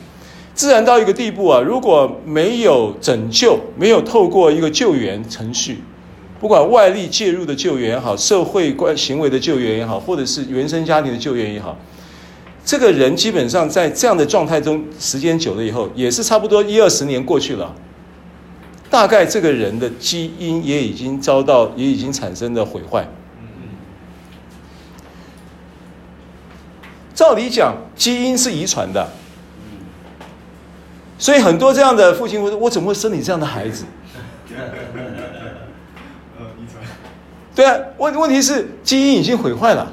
[0.54, 1.61] 自然到一个地步啊！
[1.61, 5.82] 如果没有拯救，没有透过一个救援程序，
[6.40, 11.76] 不管外力介入的救援也好，社会关行为的救援也好，或者是原生家庭的救援也好，
[12.64, 17.75] 这个人基本上在这样的状态中，时间久了以后，也是差不多一二十年过去了，
[18.88, 23.07] 大概这个人的基因也已经遭到，也已经产生了毁坏。
[27.14, 29.07] 照理讲，基因是遗传的，
[31.18, 33.85] 所以很多这样的父亲会说：“我怎么会生你这样的孩子？”
[37.55, 39.92] 对啊，问问题是基因已经毁坏了，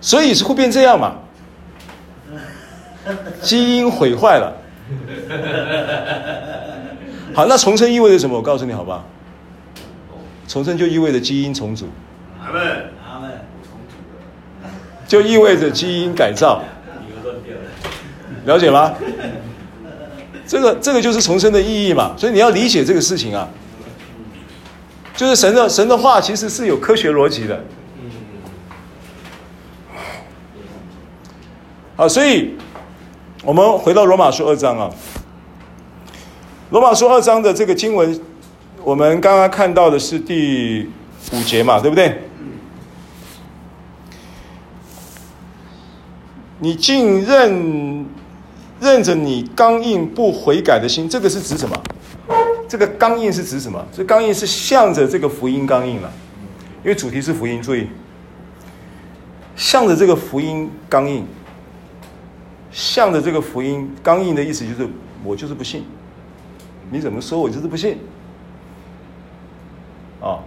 [0.00, 1.16] 所以是会变这样嘛？
[3.42, 4.52] 基因毁坏了。
[7.34, 8.36] 好，那重生意味着什么？
[8.36, 9.04] 我告诉你好不好？
[10.48, 11.86] 重生就意味着基因重组。
[15.06, 16.62] 就意味着基因改造，
[18.44, 18.94] 了解吗？
[20.46, 22.14] 这个这个就是重生的意义嘛。
[22.16, 23.48] 所以你要理解这个事情啊。
[25.16, 27.62] 就是神的神的话其实是有科学逻辑的。
[32.00, 32.54] 啊，所以
[33.44, 34.90] 我们回到罗马书二章啊。
[36.70, 38.18] 罗马书二章的这个经文，
[38.82, 40.88] 我们刚刚看到的是第
[41.30, 42.22] 五节嘛，对不对？
[46.60, 48.06] 你竟认
[48.80, 51.76] 认着你刚硬不悔改的心，这个是指什么？
[52.66, 53.84] 这个刚硬是指什么？
[53.94, 56.10] 这刚硬是向着这个福音刚硬了，
[56.82, 57.86] 因为主题是福音，注意，
[59.54, 61.26] 向着这个福音刚硬，
[62.70, 64.88] 向着这个福音刚硬的意思就是
[65.24, 65.84] 我就是不信。
[66.92, 67.96] 你怎么说我就是不信，
[70.20, 70.40] 啊，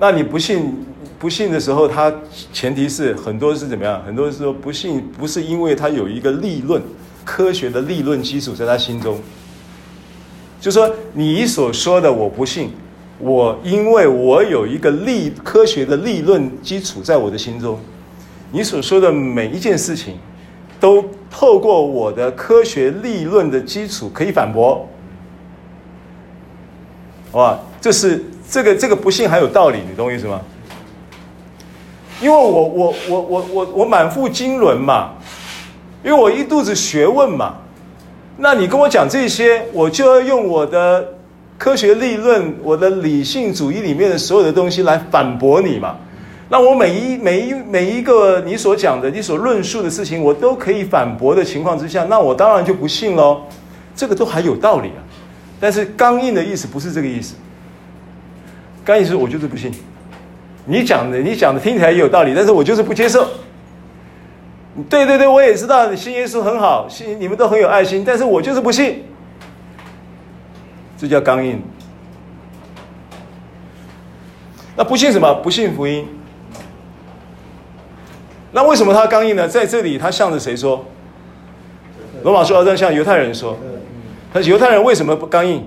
[0.00, 0.84] 那你不信
[1.16, 2.12] 不信的时候，他
[2.52, 4.02] 前提是很多是怎么样？
[4.04, 6.82] 很多是说不信不是因为他有一个立论
[7.24, 9.20] 科学的立论基础在他心中，
[10.60, 12.72] 就说你所说的我不信，
[13.20, 17.78] 我因为我有一个立科学的立论基础在我的心中，
[18.50, 20.18] 你所说的每一件事情
[20.80, 24.88] 都透过我的科学立论的基础可以反驳。
[27.32, 30.40] 哇，这是这个这个不信还有道理，你懂我意思吗？
[32.20, 35.10] 因为我我我我我我满腹经纶嘛，
[36.02, 37.56] 因为我一肚子学问嘛，
[38.38, 41.06] 那你跟我讲这些，我就要用我的
[41.58, 45.96] 科学立论，我的理性主义里面的所有的东西来反驳你嘛。
[46.48, 53.42] 那我每一每一每一个你所讲的、你所论述的事情，我都可以反驳的情况之下，那我当然就不信喽。
[53.96, 55.02] 这个都还有道理啊。
[55.58, 57.34] 但是刚硬的意思不是这个意思，
[58.84, 59.72] 刚硬是我就是不信，
[60.66, 63.26] 你讲的你讲的听起来也有道理，但是我就是不接受。
[64.88, 69.02] 对对对，我也知道信耶稣很好，信你们都很有爱心，但是我就是不信，
[70.96, 71.60] 这叫刚硬。
[74.76, 75.34] 那不信什么？
[75.42, 76.06] 不信福音。
[78.52, 79.46] 那为什么他刚硬呢？
[79.46, 80.84] 在这里他向着谁说？
[82.22, 83.56] 罗马书二章向犹太人说。
[84.32, 85.66] 他犹太人为什么不刚硬？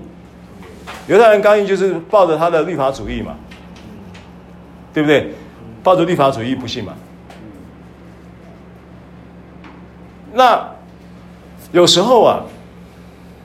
[1.06, 3.34] 犹太人刚硬就是抱着他的律法主义嘛，
[4.92, 5.32] 对不对？
[5.82, 6.92] 抱着律法主义不信嘛。
[10.32, 10.68] 那
[11.72, 12.44] 有时候啊，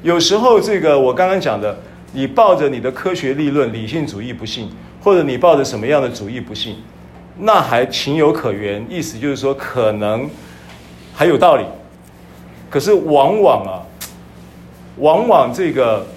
[0.03, 1.75] 有时候这个我刚刚讲的，
[2.13, 4.69] 你抱着你的科学立论、理性主义不信，
[5.01, 6.77] 或者你抱着什么样的主义不信，
[7.37, 10.29] 那还情有可原，意思就是说可能
[11.13, 11.65] 还有道理。
[12.69, 13.81] 可是往往啊。
[14.97, 16.07] 往往这个，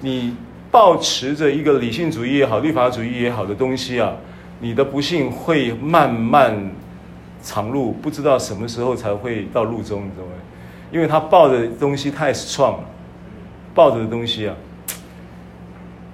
[0.00, 0.36] 你
[0.70, 4.12] 抱持着一个理性主义也好、律法主义也好的东西啊，
[4.60, 6.70] 你的不幸会慢慢
[7.42, 10.32] 长路，不知道什么时候才会到路中，你知道吗？
[10.92, 12.84] 因为他抱的东西太 strong 了，
[13.74, 14.54] 抱着的东西啊。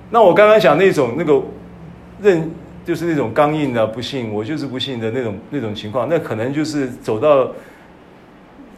[0.08, 1.38] 那我刚刚讲那种那个
[2.22, 2.50] 认，
[2.84, 7.52] 就是那种刚硬的不信，我就是不信的那种那种情况，那可能就是走到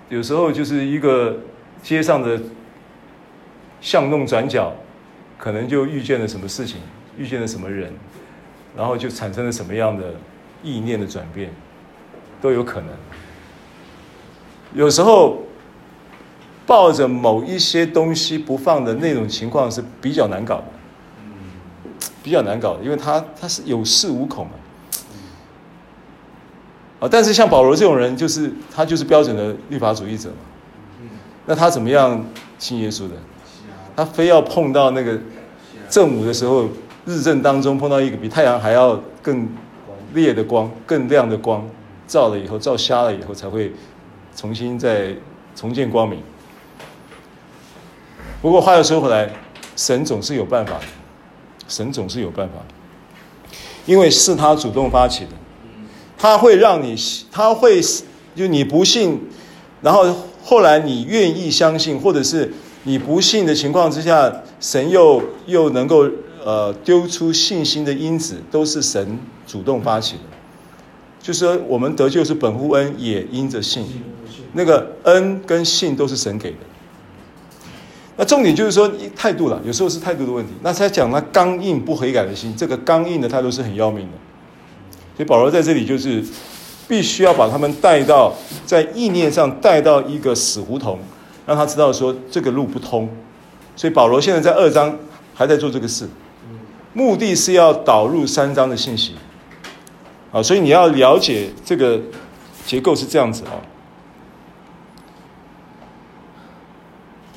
[0.08, 1.38] 有时候就是一个
[1.82, 2.40] 街上的。
[3.80, 4.72] 巷弄转角，
[5.36, 6.78] 可能就遇见了什么事情，
[7.18, 7.92] 遇见了什么人，
[8.74, 10.14] 然后就产生了什么样的
[10.62, 11.50] 意念的转变，
[12.40, 12.88] 都有可能。
[14.72, 15.42] 有时候
[16.64, 20.64] 抱着某一些东西不放的那种情况是比较难搞的，
[22.24, 24.56] 比较难搞，因为他他是有恃无恐啊。
[27.00, 30.36] 啊，但是像保罗这种人，就是他就是标准的律法主义者嘛，
[31.44, 32.24] 那他怎么样
[32.58, 33.14] 信耶稣的？
[33.94, 35.18] 他非要碰到那个
[35.90, 36.66] 正午的时候，
[37.04, 39.46] 日正当中碰到一个比太阳还要更
[40.14, 41.68] 烈的光、更亮的光，
[42.06, 43.70] 照了以后，照瞎了以后，才会
[44.34, 45.14] 重新再
[45.54, 46.22] 重见光明。
[48.40, 49.30] 不过话又说回来，
[49.76, 50.84] 神总是有办法的，
[51.68, 52.54] 神总是有办法，
[53.86, 55.30] 因为是他主动发起的，
[56.18, 56.96] 他会让你，
[57.30, 57.80] 他会
[58.34, 59.20] 就你不信，
[59.82, 62.52] 然后后来你愿意相信，或者是。
[62.86, 66.06] 你不信的情况之下，神又又能够
[66.44, 70.22] 呃丢出信心的因子，都是神主动发起的。
[71.18, 73.86] 就是说，我们得救是本乎恩，也因着信。
[74.52, 76.58] 那个恩跟信都是神给的。
[78.16, 80.52] 那重点就是说态度了，有时候是态度的问题。
[80.62, 84.12] 那他讲他刚硬不悔改的心，这个刚硬的态度是很要命的。
[85.16, 86.24] 所以保罗在这里就是
[86.86, 88.34] 必须要把他们带到
[88.64, 90.98] 在意念上带到一个死胡同。
[91.46, 93.06] 让他知道说这个路不通，
[93.76, 94.96] 所以保罗现在在二章
[95.34, 96.08] 还在做这个事，
[96.94, 99.12] 目的是要导入三章的信息，
[100.32, 102.00] 啊，所以你要了解这个
[102.64, 103.60] 结构是这样子啊，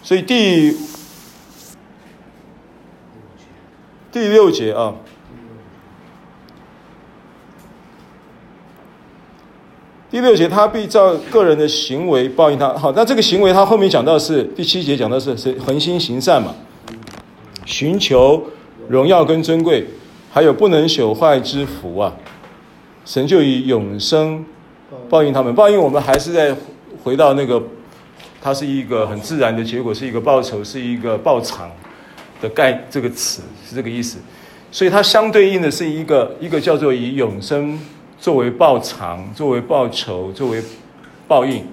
[0.07, 0.73] 所以第
[4.09, 4.95] 第六节啊。
[10.09, 12.69] 第六节他必照个人的行为报应他。
[12.69, 16.55] 好那这个行为他后面讲到是第七节讲的是谁恒心行善嘛。
[17.65, 18.41] 寻求
[18.87, 19.85] 荣耀跟尊贵
[20.31, 22.15] 还有不能朽坏之福啊。
[23.03, 24.45] 成就以永生
[25.09, 26.55] 报应他们报应我们还是在
[27.03, 27.61] 回到那个
[28.41, 31.69] 它是一个很自然的结果，是一个报酬，是一个报偿
[32.41, 34.19] 的概这个词是这个意思。
[34.71, 37.79] 所以它相对应的是一个一个叫做以永生
[38.19, 40.63] 作为报偿、作为报酬、作为
[41.27, 41.65] 报应，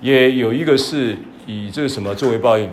[0.00, 2.68] 也有一个是以这个什么作为报应，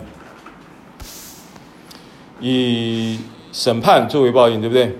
[2.40, 3.18] 以
[3.50, 4.94] 审判作为报应，对不对？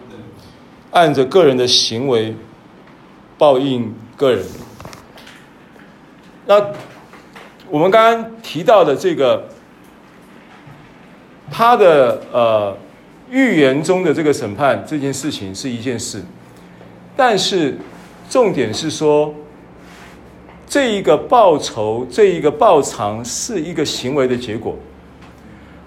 [0.90, 2.34] 按着个人的行为
[3.38, 4.45] 报应个人。
[6.47, 6.61] 那
[7.72, 9.42] 我们刚刚提到的这个，
[11.50, 12.76] 他的呃。
[13.30, 16.22] 预言中的这个审判这件事情是一件事，
[17.16, 17.78] 但是
[18.28, 19.34] 重点是说，
[20.66, 24.76] 这一个报酬，这一个报偿是一个行为的结果，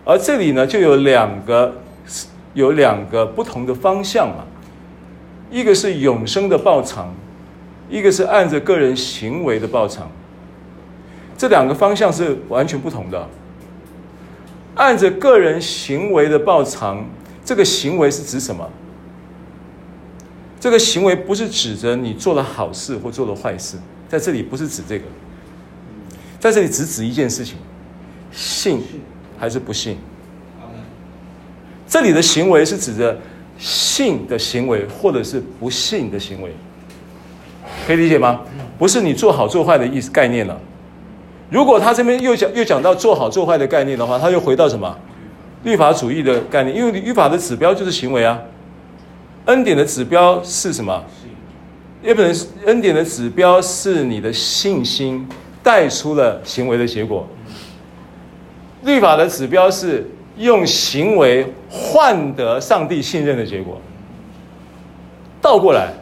[0.04, 1.72] 而这里呢就有两个
[2.56, 4.44] 有两个不同的方向嘛，
[5.52, 7.14] 一个是永生的报偿，
[7.88, 10.10] 一个是按着个人行为的报偿，
[11.38, 13.28] 这两个方向是完全不同的，
[14.76, 17.06] 按着个人行为的报偿。
[17.44, 18.68] 这个行为是指什么？
[20.60, 23.78] 这个行为不是指着你做了好事或做了坏事，
[24.10, 25.06] 在这里不是指这个，
[26.40, 27.58] 在这里只指一件事情：
[28.32, 28.82] 信
[29.38, 29.98] 还是不信？
[31.88, 33.16] 这里的行为是指着
[33.60, 36.52] 信的行为，或者是不信的行为，
[37.86, 38.42] 可以理解吗？
[38.80, 40.60] 不是你做好做坏的意思概念了。
[41.50, 44.98] 如果他这边又讲又讲到做好做坏的概念的话，他又回到什么？
[45.64, 48.40] 律法主义的概念，因为律法的指标就是行为啊，
[49.46, 51.04] 恩典的指标是什么？
[52.04, 52.36] 也不能
[52.66, 55.28] 恩典的指标是你的信心
[55.64, 57.28] 带出了行为的结果。
[58.84, 63.82] 律法的指标是用行为换得上帝信任的结果。
[65.42, 65.94] 倒过来，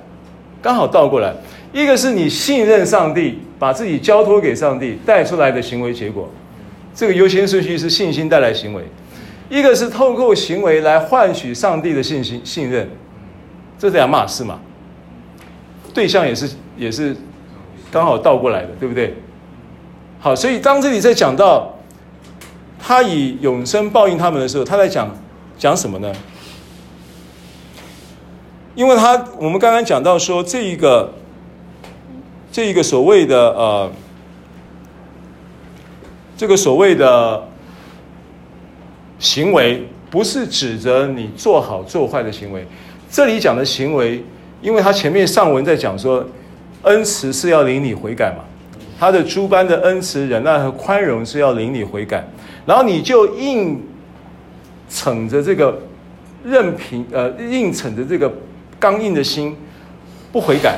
[0.62, 1.34] 刚好倒过来，
[1.72, 6.30] 一个是你信任上帝，把自己交托给上帝带出来的行为结果，
[6.93, 8.84] 这个优先顺序是信心带来行为。
[9.49, 12.89] 一个是透过行为来换取上帝的信心信任，
[13.80, 14.59] 这是两码事嘛？
[15.93, 17.16] 对象也是也是
[17.89, 19.16] 刚好倒过来的，对不对？
[20.20, 21.74] 好，所以当这里在讲到
[22.78, 25.09] 他以永生报应他们的时候，他在讲
[25.57, 26.11] 讲什么呢？
[28.76, 31.14] 因为他我们刚刚讲到说这一个
[32.54, 33.91] 这一个所谓的呃
[36.38, 37.43] 这个所谓的。
[39.20, 42.68] 行为不是指着你做好做坏的行为，
[43.10, 44.22] 这里讲的行为，
[44.62, 46.28] 因为他前面上文在讲说，
[46.82, 48.43] 恩慈是要领你悔改嘛，
[48.99, 52.22] 他的诸般的恩慈、忍耐和宽容是要领你悔改，
[52.66, 53.82] 然后你就硬
[54.89, 55.80] 逞着这个
[56.43, 58.30] 任凭呃硬逞着这个
[58.78, 59.56] 刚硬的心
[60.34, 60.78] 不悔改，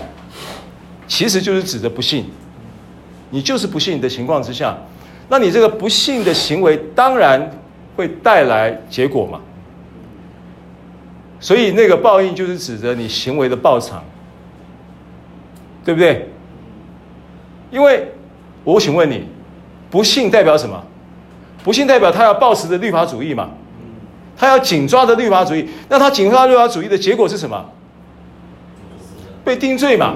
[1.08, 2.26] 其实就是指的不信，
[3.30, 4.78] 你就是不信的情况之下，
[5.30, 7.52] 那你这个不信的行为当然。
[7.98, 9.40] 会带来结果嘛？
[11.40, 14.04] 所以那个报应就是指着你行为的报偿，
[15.86, 16.28] 对不对？
[17.72, 18.12] 因为
[18.66, 19.26] 我请问你，
[19.90, 20.84] 不信代表什么？
[21.64, 23.50] 不信代表他要抱持的律法主义嘛？
[24.36, 27.66] 他要紧抓着律法主义，那他紧抓律法主义的结果是什么？
[29.46, 30.16] 被定罪嘛？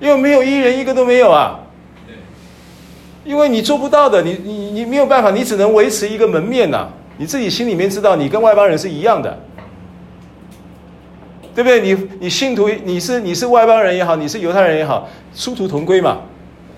[0.00, 1.60] 因为没有一人，一个都没有啊。
[3.22, 6.88] 因为你做不到的，你你你没有办法，你只能维持一个门面呐、啊。
[7.18, 9.38] 你自己心里面知道，你跟外邦人是一样的，
[11.54, 11.82] 对不对？
[11.82, 16.20] 你你信徒，你是你是外邦人也好，你是犹太人也好，殊途同归嘛。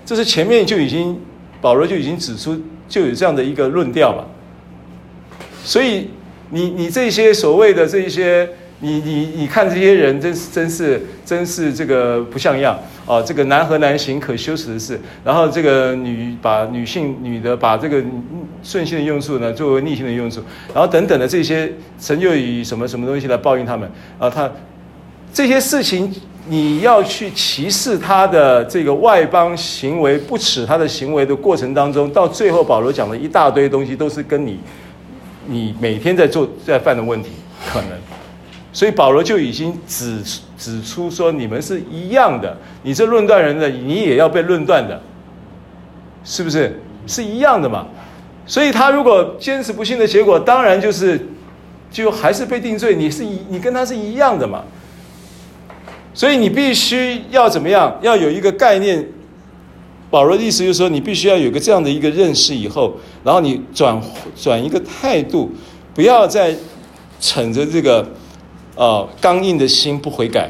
[0.05, 1.17] 这是前面就已经
[1.61, 4.25] 保罗就已经指出，就有这样的一个论调嘛。
[5.63, 6.09] 所以
[6.49, 8.49] 你你这些所谓的这一些。
[8.83, 12.77] 你你你看这些人真是真是真是这个不像样
[13.07, 13.21] 啊！
[13.21, 18.03] 这个男和男行可羞耻的事，然后这个女把女性女的把这个
[18.61, 20.41] 顺性的用处呢作为逆性的用处，
[20.73, 24.29] 然后等等的这些神就以什么什么东西来报应他们啊？
[24.29, 24.51] 他
[25.33, 26.13] 这些事情
[26.49, 34.59] 你要去歧视他的这个外邦行为，不耻他的行为的过程当中，到最后保罗讲了一大堆东西，都是跟你
[35.47, 37.29] 你每天在做在犯的问题
[37.65, 37.89] 可能。
[38.73, 40.21] 所以保罗就已经指
[40.57, 44.99] 指出说，你们是一样的，你这论断人的，你也要被论断的，
[46.25, 46.81] 是不是？
[47.05, 47.85] 是一样的嘛？
[48.47, 51.19] 所以他如果坚持不信的结果，当然就是
[51.91, 52.95] 就还是被定罪。
[52.95, 54.63] 你是一，你跟他是一样的嘛？
[56.13, 57.93] 所以你必须要怎么样？
[58.01, 59.05] 要有一个概念，
[60.09, 64.01] 保罗的意思就是说，你必须要有个这样的一个认识以后，然后你转
[64.35, 65.51] 转一个态度，
[65.93, 66.55] 不要再
[67.19, 68.07] 逞着这个
[68.75, 70.49] 呃刚硬的心不悔改，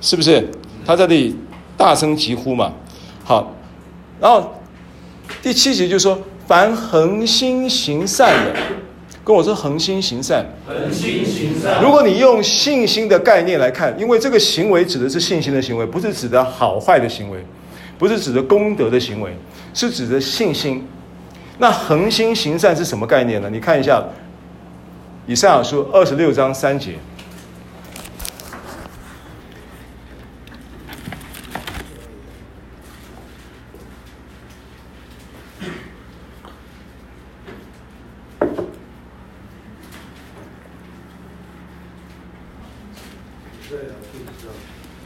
[0.00, 0.48] 是不是？
[0.86, 1.36] 他在这里
[1.76, 2.72] 大声疾呼嘛。
[3.24, 3.52] 好，
[4.20, 4.52] 然后
[5.42, 8.54] 第七节就是说，凡恒心行善的。
[9.22, 11.80] 跟我说恒心行善，恒心行善。
[11.80, 17.38] 如果你用信心的概念来看，因为这个行为指的是信心的行为，不是指的好坏的行为，
[17.98, 19.30] 不是指的功德的行为，
[19.74, 20.84] 是指的信心。
[21.58, 23.48] 那恒心行善是什么概念呢？
[23.52, 24.02] 你看一下，
[25.30, 26.98] 以赛亚书二十六章三节。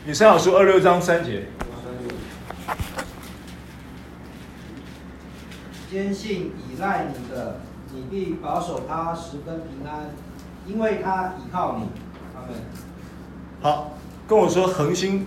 [0.07, 1.49] 以赛亚书二六章三节，
[5.91, 7.61] 坚信依赖你的，
[8.15, 10.15] 必保守他十分平安，
[10.69, 11.89] 因为他倚靠你。
[12.33, 12.61] 他们
[13.61, 13.99] 好，
[14.29, 15.27] 跟我说恒心，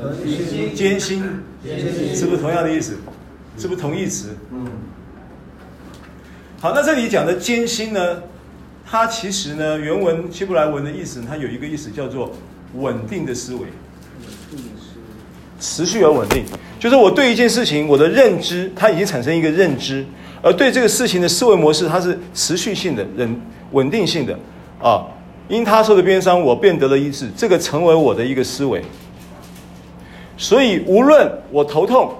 [0.00, 1.24] 恒心坚心，
[1.64, 2.98] 坚心是不是同样的意思？
[3.58, 4.36] 是不是同义词？
[4.52, 4.64] 嗯。
[6.60, 8.22] 好，那这里讲的艰辛呢？
[8.86, 12.30] 它其实呢，原文希伯来文的意思，它有一个意思叫做
[12.74, 13.62] 稳定的思维。
[15.58, 16.44] 持续而稳定，
[16.78, 20.06] 就是我对一件事情，我的认知，它已经产生一个认知，
[20.42, 23.40] 而对这个事情的思维模式，它是持续性的、稳
[23.72, 24.38] 稳定性的
[24.80, 25.04] 啊。
[25.48, 28.80] 因他受的鞭伤，我变得了医治，这个成为我的一个思维。
[30.36, 32.14] 所以，无论我头痛，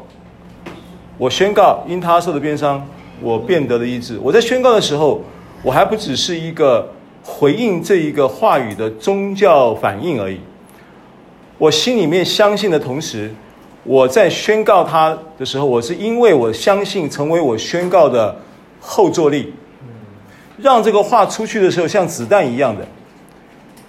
[1.17, 2.85] 我宣告因他受的鞭伤，
[3.23, 4.19] 我变得了医治。
[4.21, 5.23] 我在宣告的时候，
[5.63, 6.93] 我还不只是一个
[7.23, 10.41] 回应这一个话语的宗教反应而已。
[11.57, 13.33] 我心里面相信的同时，
[13.83, 18.37] 我在宣告他的时候，我是因为我相信成为我宣告的
[18.79, 19.55] 后坐力，
[20.59, 22.87] 让这个话出去的时候像子弹一样的，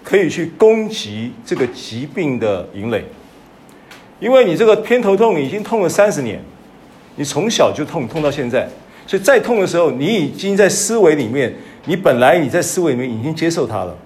[0.04, 3.04] 可以去攻击这个疾病的营垒。
[4.22, 6.42] 因为你这个偏头痛已经痛了三十年，
[7.18, 8.70] 你从小就痛，痛到现在，
[9.06, 11.54] 所以再痛的时候，你已经在思维里面，
[11.86, 13.98] 你本来你在思维里面已经接受它了，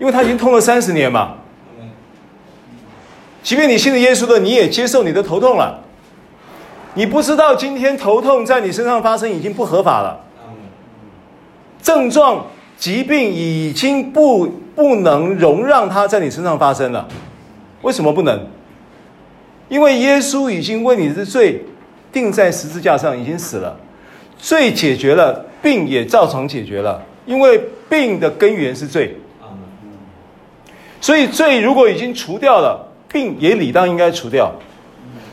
[0.00, 1.36] 因为它已经痛了三十年嘛。
[3.42, 5.82] 即便你信了耶稣的，你也接受你的头痛了。
[6.94, 10.20] 你不知道今天头痛在你身上发生已经不合法了。
[11.80, 12.44] 症状、
[12.76, 17.06] 疾病已经不不能容让它在你身上发生了。
[17.82, 18.46] 为什么不能？
[19.68, 21.64] 因为耶稣已经为你的罪
[22.10, 23.78] 定在十字架上，已经死了，
[24.36, 27.00] 罪解决了，病也照常解决了。
[27.24, 29.16] 因为病的根源是罪。
[31.00, 32.87] 所以罪如果已经除掉了。
[33.08, 34.52] 病也理当应该除掉，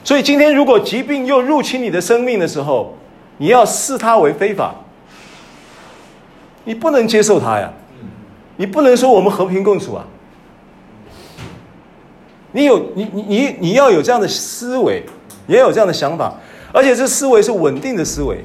[0.04, 2.98] 所以今天如果疾病又入侵你的生命的时候，
[3.38, 4.74] 你要视它为非法，
[6.64, 7.72] 你不能接受它呀，
[8.56, 10.06] 你不能说我们和平共处啊，
[12.54, 15.04] 你有你你你你要有这样的思维，
[15.46, 16.34] 也有这样的想法，
[16.72, 18.38] 而且这思维是稳定的思维，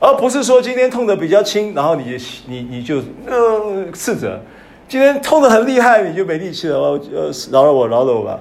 [0.00, 4.40] 而不是说今天痛的比较轻，然后你你你就呃斥责。
[4.92, 6.78] 今天痛的很厉害，你就没力气了。
[6.78, 8.38] 呃，饶了我，饶了我吧。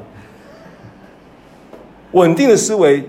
[2.11, 3.07] 稳定的思维，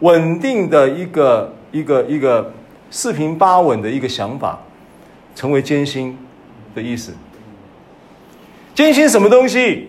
[0.00, 2.52] 稳定的一个一个一个
[2.90, 4.60] 四平八稳的一个想法，
[5.34, 6.14] 成为艰辛
[6.74, 7.14] 的意思。
[8.74, 9.88] 艰辛什么东西？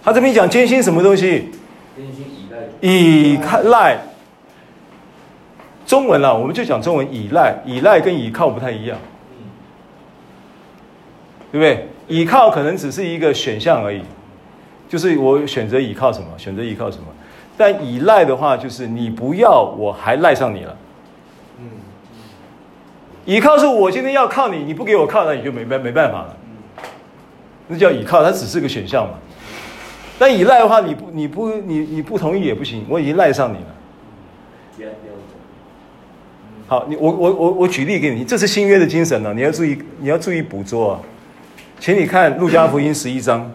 [0.00, 1.48] 他这边讲艰辛什么东西？
[1.96, 3.66] 坚心倚赖。
[3.66, 3.98] 依赖。
[5.84, 8.96] 中文啊，我们就讲中文，依赖，依赖跟依靠不太一样。
[11.50, 11.86] 对不对？
[12.08, 14.00] 倚靠可能只是一个选项而已，
[14.88, 17.04] 就是我选择倚靠什么，选择倚靠什么。
[17.56, 20.76] 但依赖的话，就是你不要，我还赖上你了。
[21.60, 21.64] 嗯，
[23.26, 26.36] 倚靠是我今天要靠你，你不给我靠，那你就没办没办法了。
[27.66, 29.18] 那叫倚靠，它只是个选项嘛。
[30.18, 34.88] 但依赖的话，你不你不你你不同意也不行，我已经赖上你了。
[36.66, 41.00] 好，你我我我我举例给你，这是新约的精神呢，你要注意你要注意捕捉啊。
[41.80, 43.46] 请你看《路加福音》十一章，《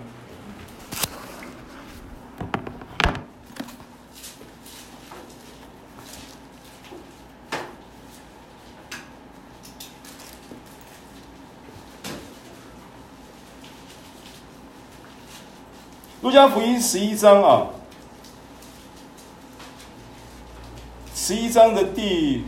[16.22, 17.68] 路加福音》十一章啊，
[21.14, 22.46] 十一章的第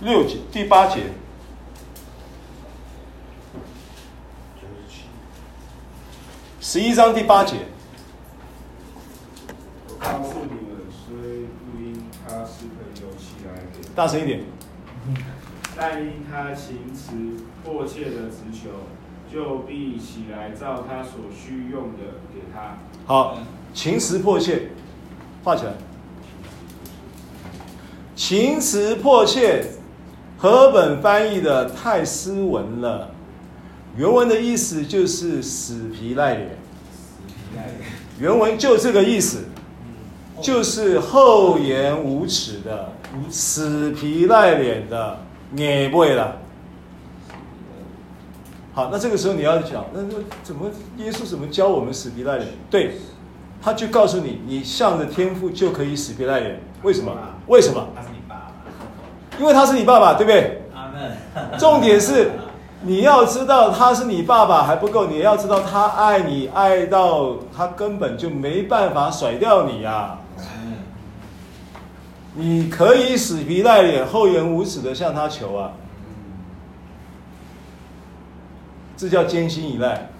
[0.00, 1.12] 六节、第八节。
[6.66, 7.56] 十一章第八节。
[9.98, 14.40] 告诉你们，虽不因他是朋友起来给，大声一点。
[15.76, 18.70] 但因他情辞迫切的直求，
[19.30, 22.78] 就必起来照他所需用的给他。
[23.04, 23.36] 好，
[23.74, 24.70] 情辞迫切，
[25.44, 25.74] 画起来。
[28.16, 29.66] 情辞迫切，
[30.38, 33.10] 和本翻译的太斯文了。
[33.96, 36.58] 原文的意思就是死皮赖脸。
[38.18, 39.44] 原文就这个意思，
[40.40, 42.92] 就是厚颜无耻的、
[43.28, 45.18] 死皮赖脸的。
[45.56, 46.38] 也不会了。
[48.72, 52.48] 好，那这个时候你要讲，那那怎么耶稣怎么教我们死皮赖脸？
[52.68, 52.96] 对，
[53.62, 56.60] 他就告诉你，你向着天父就可以死皮赖脸。
[56.82, 57.12] 为什么？
[57.46, 57.86] 为什么？
[57.94, 58.52] 他是你爸爸。
[59.38, 60.62] 因为他是你爸爸，对不对？
[60.74, 61.16] 阿门。
[61.56, 62.32] 重点是
[62.84, 70.18] 你要知道他是你爸爸还不够，你要知道他爱你爱到他根本就没办法甩掉你呀、啊。
[72.34, 75.72] 你可以死皮赖脸、厚颜无耻的向他求啊，
[78.96, 80.10] 这叫坚心依赖。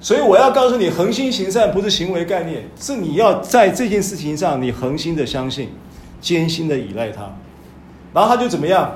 [0.00, 5.70] 所以我要告诉你，恒心行善不是行为概念，是你要在这件事情上，你恒心的相信，
[6.20, 7.30] 坚心的依赖他。
[8.12, 8.90] 然后他就怎么样？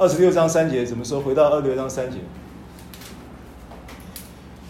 [0.00, 1.20] 二十六章三节怎么说？
[1.20, 2.18] 回到二十六章三节，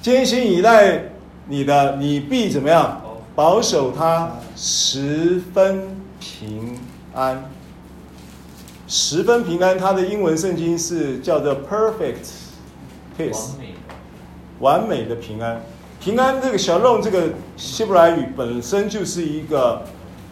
[0.01, 1.03] 坚心依赖
[1.49, 3.03] 你的，你必怎么样？
[3.35, 6.79] 保守他十分平
[7.13, 7.45] 安，
[8.87, 9.79] 十分平安。
[9.79, 12.31] 他的英文圣经是叫做 perfect
[13.19, 13.51] peace，
[14.61, 15.61] 完美的平安。
[16.01, 19.83] 平安这个小弄这个希伯来语本身就是一个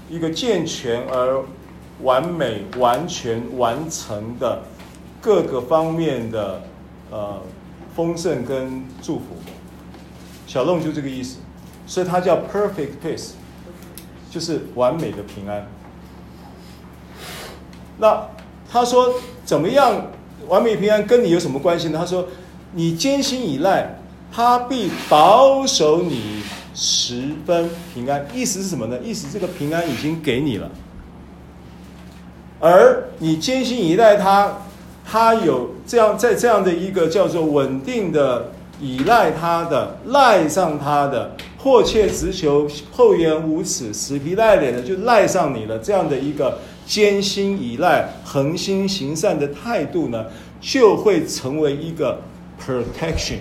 [0.09, 1.45] 一个健全而
[2.03, 4.63] 完美、完全完成的
[5.27, 6.63] 各个方面的
[7.11, 7.43] 呃
[7.97, 9.25] 丰盛跟祝福。
[10.47, 11.39] 小弄就这个意思。
[11.85, 13.31] 所以它叫 perfect peace，
[14.31, 15.67] 就是完美的平安。
[17.99, 18.29] 那
[18.71, 19.15] 他说
[19.45, 20.07] 怎么样
[20.47, 21.99] 完美平安跟你有什么关系呢？
[21.99, 22.29] 他说
[22.73, 23.99] 你坚心倚赖，
[24.33, 28.27] 他必保守你十分平安。
[28.33, 28.99] 意思是什么呢？
[29.03, 30.71] 意思这个平安已经给你了，
[32.61, 34.59] 而你坚心倚赖他，
[35.09, 38.51] 他有这样在这样的一个叫做稳定的
[38.81, 41.31] 依赖他的赖上他的。
[41.59, 45.77] 迫切直求，厚颜无耻，死皮赖脸的就赖上你了。
[45.81, 50.27] 这样的一个艰辛依赖、恒心行善的态度呢，
[50.61, 52.21] 就会成为一个
[52.65, 53.39] protection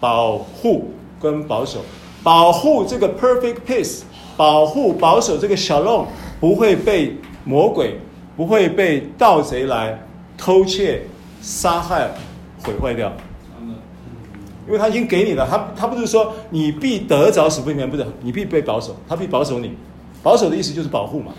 [0.00, 0.90] 保护
[1.20, 1.78] 跟保守，
[2.24, 4.00] 保护这个 perfect peace，
[4.36, 6.06] 保护保守这个 shalom
[6.40, 8.00] 不会被魔鬼、
[8.36, 9.96] 不会被盗贼来
[10.38, 11.02] 偷窃、
[11.42, 12.08] 杀害、
[12.64, 13.12] 毁坏掉。
[14.66, 19.74] 因为他已经给你了，他他不是说你必得着死不平安，不是你必被保守，他必保守你，
[20.22, 21.32] 保守的意思就是保护嘛。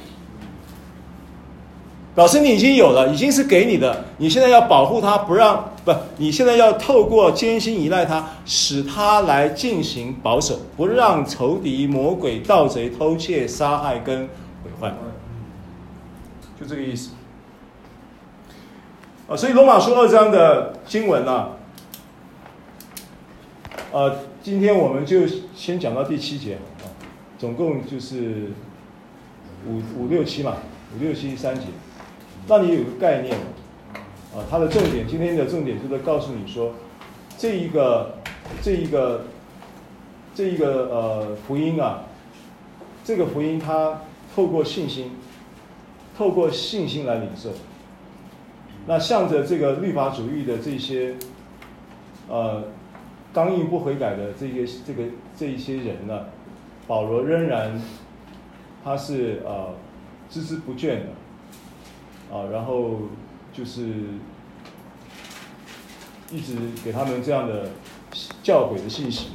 [2.16, 14.22] 表示你已经有了，已经是给你的，你现在要保护他，不让不，你现在要透过艰辛依赖他，使他来进行保守，不让仇敌、魔鬼、盗贼偷窃、杀害跟
[14.64, 14.92] 毁坏，
[16.60, 17.12] 就这个意思。
[19.30, 21.52] 啊，所以罗马书二章的经文啊。
[23.92, 26.90] 呃，今天我们就先讲到第七节啊，
[27.38, 28.48] 总共就是
[29.68, 30.58] 五五六七嘛，
[30.96, 31.68] 五六七三节，
[32.48, 33.38] 让你有个概念
[34.34, 34.42] 啊。
[34.50, 36.74] 它的重点，今天的重点就是告诉你说，
[37.38, 38.16] 这一个
[38.64, 39.26] 这一个
[40.34, 42.06] 这一个呃福音啊，
[43.04, 44.02] 这个福音它
[44.36, 45.12] 透过信心，
[46.18, 47.52] 透过信心来领受。
[48.88, 51.16] 那向着这个律法主义的这些
[52.28, 52.64] 呃。
[53.32, 55.04] 刚硬不悔改的这些这个
[55.38, 56.26] 这一些人呢，
[56.88, 57.80] 保罗仍然
[58.84, 59.76] 他是呃
[60.32, 63.02] 孜孜不倦的啊，然后
[63.54, 63.84] 就是
[66.32, 67.70] 一直给他们这样的
[68.42, 69.28] 教诲的信息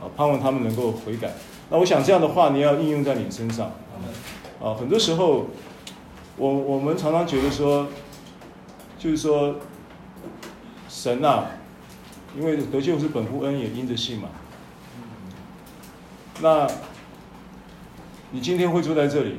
[0.00, 1.30] 啊，盼望他们能够悔改。
[1.68, 3.70] 那我想这样的话，你要应用在你身上
[4.62, 4.72] 啊。
[4.72, 5.48] 很多时候，
[6.38, 7.88] 我我们常常觉得说，
[9.00, 9.56] 就是说
[10.88, 11.46] 神啊。
[12.38, 14.28] 因为得救是本乎恩，也因着信嘛。
[16.40, 16.64] 那，
[18.30, 19.38] 你今天会坐在这里，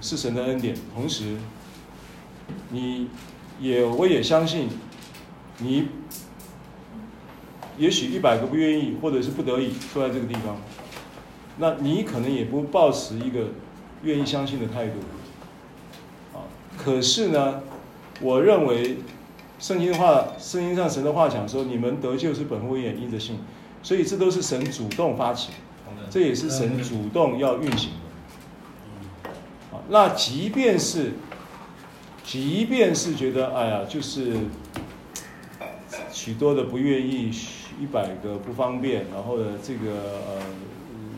[0.00, 0.74] 是神的恩典。
[0.92, 1.36] 同时，
[2.70, 3.08] 你
[3.60, 4.68] 也我也相信，
[5.58, 5.86] 你
[7.78, 10.56] 也许一百个不愿意，或者是不得已坐在这个地方，
[11.58, 13.50] 那你可能也不抱持一个
[14.02, 14.94] 愿意相信的态度。
[16.36, 16.42] 啊，
[16.76, 17.62] 可是呢，
[18.20, 18.98] 我认为。
[19.58, 23.38] 圣经的话，圣经上神的话讲说：“你们得救是本乎恩，因着信。
[23.82, 25.50] 所以这都是神主动发起，
[26.08, 29.28] 这也是神主动要运行的。
[29.76, 31.12] 啊，那即便是，
[32.24, 34.32] 即便是觉得哎呀，就是
[36.10, 37.30] 许多的不愿意，
[37.78, 39.92] 一百个不方便，然后呢，这个
[40.26, 40.42] 呃，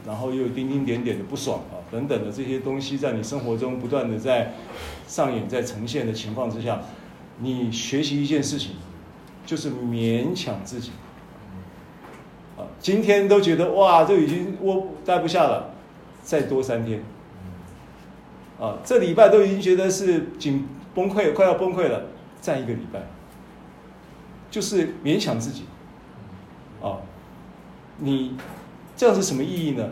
[0.07, 4.55] 然后又丁丁点点的不爽啊，等等的这些东西，在你生活中不断的在
[5.07, 6.81] 上演、在呈现的情况之下，
[7.39, 8.73] 你学习一件事情，
[9.47, 10.91] 就是勉强自己。
[12.57, 15.71] 啊，今天都觉得哇，这已经窝待不下了，
[16.23, 17.03] 再多三天。
[18.61, 22.05] 啊，这礼拜都已经觉得是紧崩溃，快要崩溃了，
[22.41, 23.01] 再一个礼拜，
[24.51, 25.65] 就是勉强自己。
[26.83, 26.99] 啊，
[27.99, 28.37] 你
[29.03, 29.85] 这样是什么意义呢？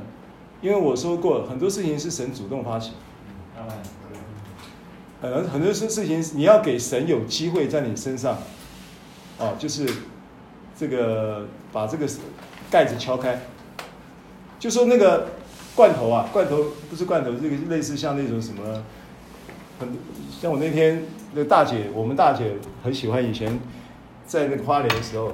[0.63, 2.93] 因为我说过，很多事情是神主动发起。
[5.21, 8.39] 很很多事事情，你要给神有机会在你身上，
[9.37, 9.85] 哦，就是
[10.79, 12.09] 这个把这个
[12.71, 13.41] 盖子敲开，
[14.61, 15.27] 就说那个
[15.75, 18.85] 罐头啊，罐头不是罐头，这个类似像那种什么，
[19.81, 19.89] 很
[20.41, 21.03] 像我那天
[21.33, 22.53] 那个大姐，我们大姐
[22.85, 23.59] 很喜欢以前
[24.25, 25.33] 在那个花莲的时候。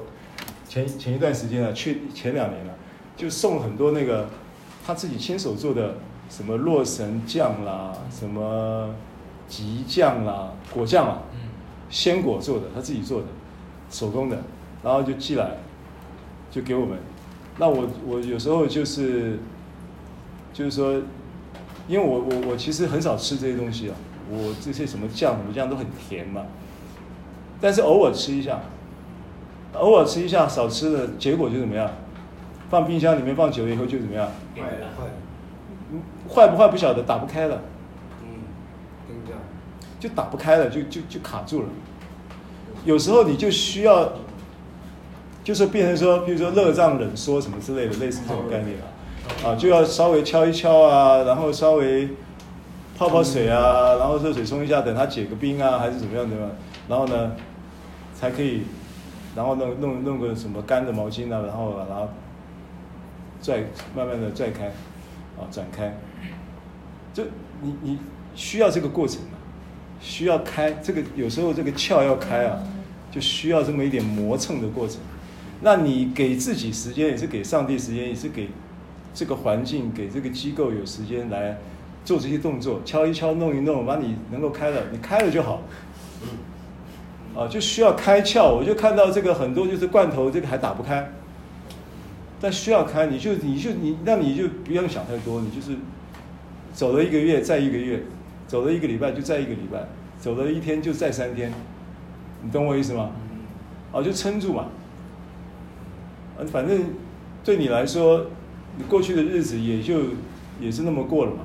[0.66, 2.74] 前前一段时间啊，去前两年了，
[3.16, 4.28] 就送很多那个
[4.86, 5.94] 他自己亲手做的
[6.28, 8.94] 什么洛神酱啦，什么
[9.48, 11.22] 吉酱啦，果酱啊，
[11.88, 13.26] 鲜果做的，他自己做的，
[13.90, 14.38] 手工的，
[14.82, 15.58] 然后就寄来，
[16.50, 16.98] 就给我们。
[17.58, 19.38] 那我我有时候就是
[20.52, 21.00] 就是说，
[21.88, 23.96] 因为我我我其实很少吃这些东西啊，
[24.30, 26.42] 我这些什么酱什么酱都很甜嘛，
[27.60, 28.60] 但是偶尔吃一下。
[29.74, 31.90] 偶尔吃一下，少吃的结果就怎么样？
[32.68, 34.28] 放冰箱里面放久了以后就怎么样？
[34.56, 35.04] 坏了，坏
[36.28, 37.60] 坏不坏不晓得，打不开了。
[38.22, 38.28] 嗯，
[40.00, 41.68] 就打不开了，就就就卡住了。
[42.84, 44.12] 有时候你就需要，
[45.44, 52.08] 就是变成说，比如说热胀冷缩什么之类的，类似这种概念啊，啊，就要稍微敲一敲啊，然后稍微
[52.96, 56.50] 泡泡水啊，然后热水冲一下，等它解个冰啊，还是怎么样的嘛，
[56.88, 57.32] 然后呢，
[58.14, 58.62] 才可以。
[59.34, 62.08] 然后弄弄弄个什么干的毛巾啊，然后把它
[63.46, 63.62] 拽，
[63.94, 64.66] 慢慢的拽开，
[65.38, 65.96] 啊，展开，
[67.14, 67.22] 就
[67.62, 67.98] 你你
[68.34, 69.38] 需要这个过程嘛，
[70.00, 72.60] 需要开这个有时候这个窍要开啊，
[73.12, 74.96] 就需要这么一点磨蹭的过程。
[75.60, 78.48] 那你给自己时间，也是给上帝时间，也是给
[79.14, 81.56] 这个环境，给这个机构有时间来
[82.04, 85.62] 做这些动作，敲一敲，弄一弄，把你能够开了，你开了就好。
[87.36, 88.52] 啊，就需要开窍。
[88.52, 91.08] 我就看到这个很多就是罐头，这个还打不开，
[92.40, 95.76] 但需要开，你就你就你，那你就不用想太多，你就是
[96.72, 98.02] 走了一个月再一个月，
[98.46, 99.86] 走了一个礼拜就再一个礼拜，
[100.18, 101.52] 走了一天就再三天，
[102.42, 103.10] 你懂我意思吗？
[103.92, 104.66] 啊，就撑住嘛。
[106.38, 106.84] 啊，反正
[107.42, 108.26] 对你来说，
[108.76, 110.00] 你过去的日子也就
[110.60, 111.38] 也是那么过了嘛。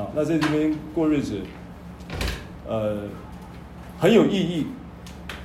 [0.00, 1.40] 啊，那在这边过日子，
[2.66, 3.08] 呃，
[3.98, 4.68] 很有意义。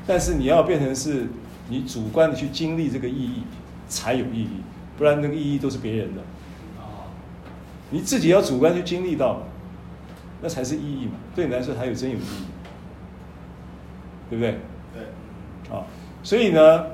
[0.05, 1.25] 但是你要变成是，
[1.67, 3.41] 你主观的去经历这个意义，
[3.89, 4.61] 才有意义，
[4.97, 6.21] 不然那个意义都是别人的。
[7.89, 9.43] 你自己要主观去经历到，
[10.41, 12.45] 那才是意义嘛，对你来说才有真有意义，
[14.29, 14.59] 对不对？
[14.93, 15.73] 对。
[15.73, 15.85] 啊，
[16.21, 16.85] 所以呢，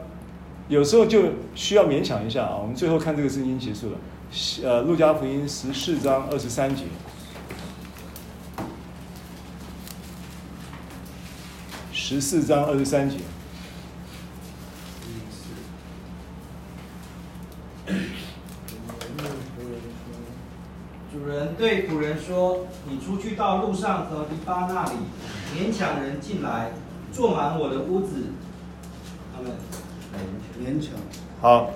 [0.68, 1.24] 有时候就
[1.56, 2.58] 需要勉强一下啊。
[2.62, 3.98] 我们最后看这个圣经结束了，
[4.64, 6.84] 呃，路加福音十四章二十三节。
[11.92, 13.18] 十四章二十三节。
[21.12, 24.92] 主人对仆人说：“你出去到路上和篱笆那里，
[25.56, 26.72] 勉强人进来，
[27.12, 28.16] 坐满我的屋子。”
[29.36, 29.52] 他们
[30.60, 30.94] 勉强。
[31.42, 31.72] 好，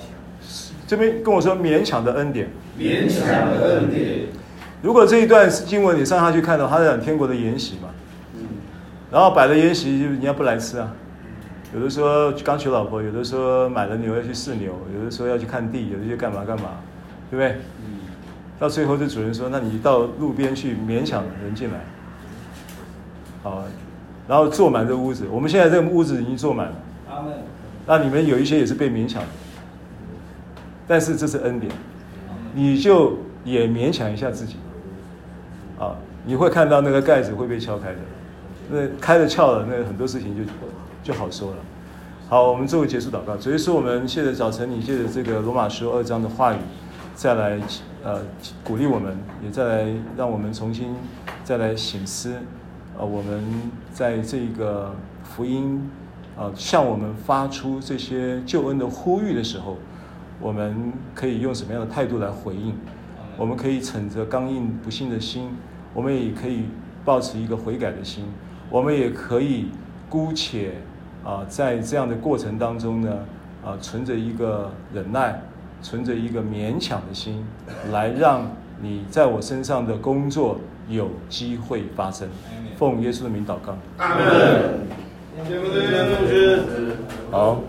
[0.87, 2.49] 这边跟我说勉强的恩典。
[2.79, 4.27] 勉强的恩典。
[4.81, 7.89] 如果这一段经文你上下去看到，他在讲天国的筵席嘛。
[9.11, 10.93] 然后摆了筵席，就人家不来吃啊。
[11.77, 16.71] 有的说刚娶老婆，有的说买了牛要去试牛，有的说要去看地，有的就干嘛干嘛，
[17.29, 17.61] 对不对？
[18.59, 21.79] 到最后，这主人说：“那你到路边去勉强人进来，
[23.43, 23.63] 好，
[24.27, 25.27] 然后坐满这屋子。
[25.31, 26.73] 我们现在这个屋子已经坐满了。
[27.85, 29.27] 那你们有一些也是被勉强的，
[30.87, 31.71] 但是这是恩典，
[32.55, 34.55] 你就也勉强一下自己，
[35.77, 37.99] 啊，你会看到那个盖子会被敲开的。”
[38.69, 40.43] 那开了窍了，那很多事情就
[41.07, 41.57] 就好说了。
[42.27, 43.37] 好，我们做个结束祷告。
[43.37, 46.57] 所以说，我们现在早晨，你借着这个罗马书二章的话语，
[47.15, 47.57] 再来
[48.03, 48.19] 呃
[48.61, 50.93] 鼓励我们，也再来让我们重新
[51.45, 52.35] 再来省思。
[52.99, 53.41] 呃，我们
[53.93, 54.93] 在这个
[55.23, 55.89] 福音、
[56.35, 59.77] 呃、向我们发出这些救恩的呼吁的时候，
[60.41, 62.75] 我们可以用什么样的态度来回应？
[63.37, 65.51] 我们可以逞着刚硬不信的心，
[65.93, 66.65] 我们也可以
[67.05, 68.25] 抱持一个悔改的心，
[68.69, 69.69] 我们也可以
[70.09, 70.73] 姑且
[71.27, 73.19] 啊，在这样的过程当中呢，
[73.65, 75.41] 啊，存着一个忍耐，
[75.81, 77.43] 存着一个勉强的心，
[77.91, 78.49] 来让
[78.81, 80.57] 你在我身上的工作
[80.87, 82.29] 有机会发生。
[82.77, 83.75] 奉耶稣的名祷告。
[83.97, 84.23] 阿门。
[87.29, 87.59] 好。